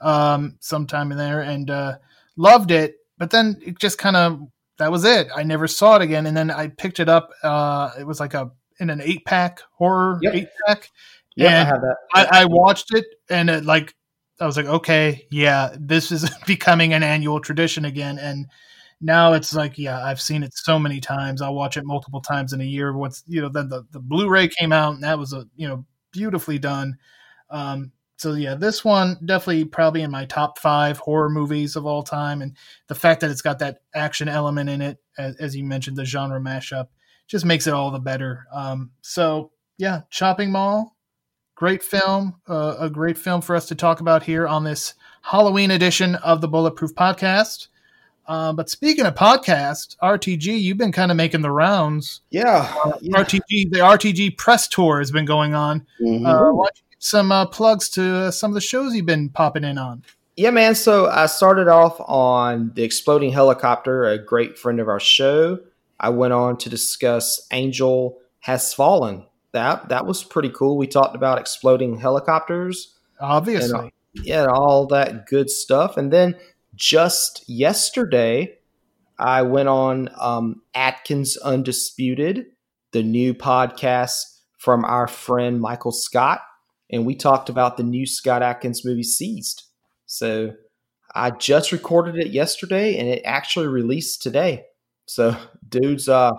[0.00, 1.98] um, sometime in there, and uh,
[2.36, 2.96] loved it.
[3.18, 4.40] But then it just kind of,
[4.78, 5.28] that was it.
[5.34, 6.26] I never saw it again.
[6.26, 7.30] And then I picked it up.
[7.42, 10.34] Uh, it was like a, in an eight pack horror yep.
[10.34, 10.88] eight pack.
[11.36, 11.96] Yeah, I have that.
[12.14, 13.94] I, I watched it and it like
[14.40, 18.46] I was like, okay, yeah, this is becoming an annual tradition again, and
[19.00, 21.40] Now it's like, yeah, I've seen it so many times.
[21.42, 22.92] I'll watch it multiple times in a year.
[22.94, 25.84] Once you know, then the, the Blu-ray came out, and that was a you know
[26.12, 26.96] beautifully done.
[27.50, 32.02] Um, so yeah, this one definitely probably in my top five horror movies of all
[32.02, 32.54] time, and
[32.86, 36.04] the fact that it's got that action element in it, as, as you mentioned, the
[36.04, 36.88] genre mashup,
[37.28, 38.44] just makes it all the better.
[38.52, 40.94] Um, so yeah, Chopping Mall,
[41.54, 44.92] great film, uh, a great film for us to talk about here on this
[45.22, 47.68] Halloween edition of the Bulletproof Podcast.
[48.26, 52.20] Uh, but speaking of podcast, RTG, you've been kind of making the rounds.
[52.28, 53.16] Yeah, uh, yeah.
[53.16, 55.86] RTG, the RTG press tour has been going on.
[55.98, 56.26] Mm-hmm.
[56.26, 59.28] Uh, why don't you some uh, plugs to uh, some of the shows you've been
[59.28, 60.04] popping in on?
[60.36, 60.76] Yeah, man.
[60.76, 65.58] So I started off on the exploding helicopter, a great friend of our show.
[65.98, 69.26] I went on to discuss Angel Has Fallen.
[69.52, 70.76] That that was pretty cool.
[70.78, 76.36] We talked about exploding helicopters, obviously, and, yeah, all that good stuff, and then
[76.74, 78.56] just yesterday,
[79.18, 82.46] I went on um, Adkins Undisputed,
[82.92, 86.40] the new podcast from our friend Michael Scott,
[86.90, 89.64] and we talked about the new Scott Adkins movie Seized.
[90.06, 90.54] So
[91.14, 94.66] I just recorded it yesterday, and it actually released today.
[95.06, 95.36] So,
[95.68, 96.32] dudes, uh,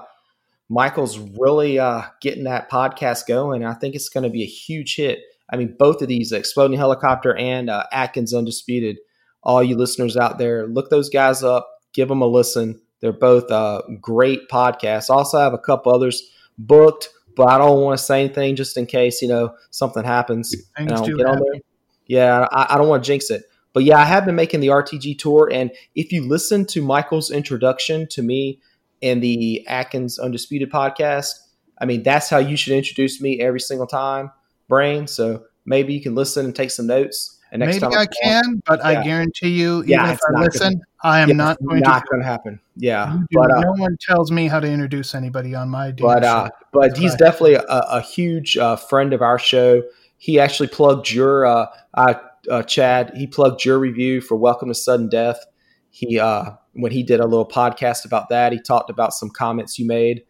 [0.70, 3.66] Michael's really uh, getting that podcast going.
[3.66, 5.20] I think it's going to be a huge hit.
[5.50, 9.00] I mean, both of these, Exploding Helicopter and uh, Adkins Undisputed,
[9.44, 12.80] all you listeners out there, look those guys up, give them a listen.
[13.02, 15.10] They're both uh, great podcasts.
[15.10, 17.10] Also, I have a couple others booked,
[17.42, 20.54] but I don't want to say anything just in case you know something happens.
[20.78, 21.62] And I don't get on there.
[22.06, 23.46] Yeah, I, I don't want to jinx it.
[23.74, 27.32] But yeah, I have been making the RTG tour, and if you listen to Michael's
[27.32, 28.60] introduction to me
[29.02, 31.32] in the Adkins Undisputed podcast,
[31.80, 34.32] I mean that's how you should introduce me every single time,
[34.68, 35.08] Brain.
[35.08, 37.40] So maybe you can listen and take some notes.
[37.52, 38.88] And next Maybe time I can, but yeah.
[38.88, 42.04] I guarantee you, even yeah, if I listen, gonna, I am yeah, not going not
[42.04, 42.08] to.
[42.10, 42.60] going to happen.
[42.78, 45.92] Yeah, but uh, no one tells me how to introduce anybody on my.
[45.92, 49.84] But uh, but he's definitely a, a huge uh, friend of our show.
[50.18, 53.12] He actually plugged your uh, uh, Chad.
[53.18, 55.46] He plugged your review for Welcome to Sudden Death.
[55.90, 59.78] He uh, when he did a little podcast about that, he talked about some comments
[59.78, 60.24] you made.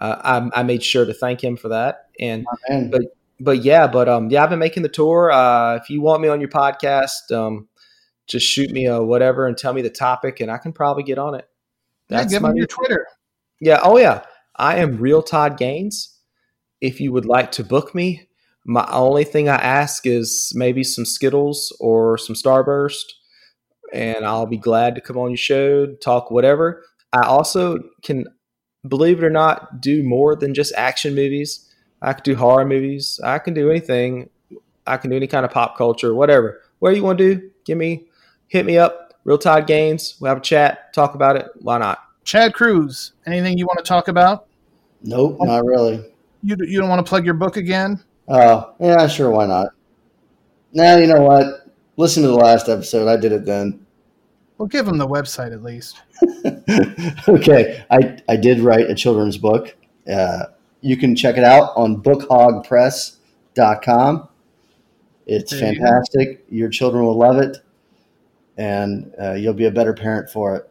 [0.00, 2.06] I, I, made sure to thank him for that.
[2.18, 2.46] And
[2.90, 3.02] but
[3.40, 5.30] but yeah, but um, yeah, I've been making the tour.
[5.30, 7.68] Uh, if you want me on your podcast, um,
[8.26, 11.18] just shoot me a whatever and tell me the topic, and I can probably get
[11.18, 11.48] on it.
[12.08, 13.06] That's yeah, give me your Twitter.
[13.60, 13.80] Yeah.
[13.82, 14.22] Oh yeah,
[14.56, 16.16] I am real Todd Gaines.
[16.80, 18.28] If you would like to book me,
[18.64, 23.04] my only thing I ask is maybe some Skittles or some Starburst,
[23.92, 26.84] and I'll be glad to come on your show, talk whatever.
[27.12, 28.26] I also can,
[28.86, 31.69] believe it or not, do more than just action movies.
[32.02, 33.20] I can do horror movies.
[33.22, 34.30] I can do anything.
[34.86, 36.62] I can do any kind of pop culture, whatever.
[36.78, 38.06] Where you want to do, give me,
[38.48, 39.14] hit me up.
[39.24, 40.16] Real Todd Gaines.
[40.20, 41.46] We'll have a chat, talk about it.
[41.60, 41.98] Why not?
[42.24, 44.46] Chad Cruz, anything you want to talk about?
[45.02, 46.12] Nope, not really.
[46.42, 48.02] You, you don't want to plug your book again?
[48.28, 49.30] Oh, yeah, sure.
[49.30, 49.68] Why not?
[50.72, 51.66] Now, you know what?
[51.96, 53.08] Listen to the last episode.
[53.08, 53.84] I did it then.
[54.56, 56.00] Well, give them the website at least.
[57.28, 57.84] okay.
[57.90, 59.74] I, I did write a children's book.
[60.10, 60.44] Uh,
[60.80, 64.28] you can check it out on bookhogpress.com.
[65.26, 66.44] It's there fantastic.
[66.48, 67.58] You Your children will love it,
[68.56, 70.68] and uh, you'll be a better parent for it.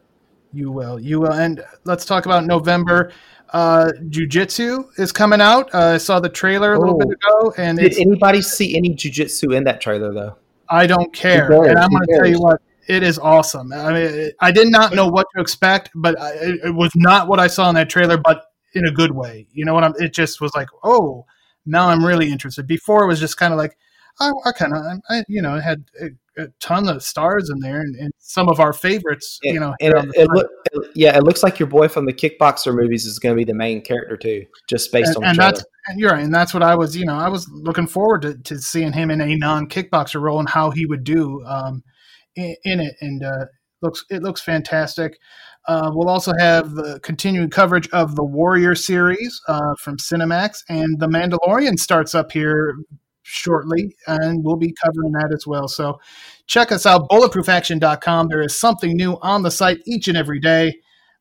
[0.52, 1.00] You will.
[1.00, 1.32] You will.
[1.32, 3.12] And let's talk about November.
[3.52, 5.72] Uh, Jiu-Jitsu is coming out.
[5.74, 7.48] Uh, I saw the trailer a little bit oh.
[7.48, 7.54] ago.
[7.56, 10.36] And did anybody see any Jiu-Jitsu in that trailer, though?
[10.68, 11.50] I don't care.
[11.50, 13.72] and I'm going to tell you what, it is awesome.
[13.72, 17.40] I mean, I did not know what to expect, but it, it was not what
[17.40, 18.16] I saw in that trailer.
[18.16, 19.46] But in a good way.
[19.52, 19.94] You know what I'm?
[19.98, 21.26] It just was like, oh,
[21.66, 22.66] now I'm really interested.
[22.66, 23.76] Before it was just kind of like,
[24.20, 27.80] I, I kind of, I, you know, had a, a, ton of stars in there,
[27.80, 29.38] and, and some of our favorites.
[29.42, 30.46] you know, it, it look,
[30.94, 33.56] yeah, it looks like your boy from the Kickboxer movies is going to be the
[33.56, 35.30] main character too, just based and, on.
[35.30, 36.96] And that's and you're right, and that's what I was.
[36.96, 40.38] You know, I was looking forward to, to seeing him in a non kickboxer role
[40.38, 41.82] and how he would do um,
[42.36, 43.46] in, in it, and uh,
[43.82, 45.18] looks it looks fantastic.
[45.70, 50.98] Uh, we'll also have the continuing coverage of the Warrior series uh, from Cinemax, and
[50.98, 52.74] The Mandalorian starts up here
[53.22, 55.68] shortly, and we'll be covering that as well.
[55.68, 56.00] So
[56.48, 58.26] check us out, bulletproofaction.com.
[58.26, 60.76] There is something new on the site each and every day.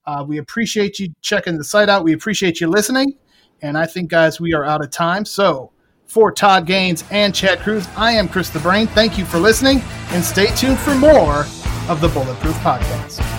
[0.08, 2.04] Uh, we appreciate you checking the site out.
[2.04, 3.14] We appreciate you listening.
[3.62, 5.26] And I think, guys, we are out of time.
[5.26, 5.74] So
[6.08, 8.88] for Todd Gaines and Chad Cruz, I am Chris the Brain.
[8.88, 11.42] Thank you for listening, and stay tuned for more
[11.88, 13.39] of the Bulletproof Podcast.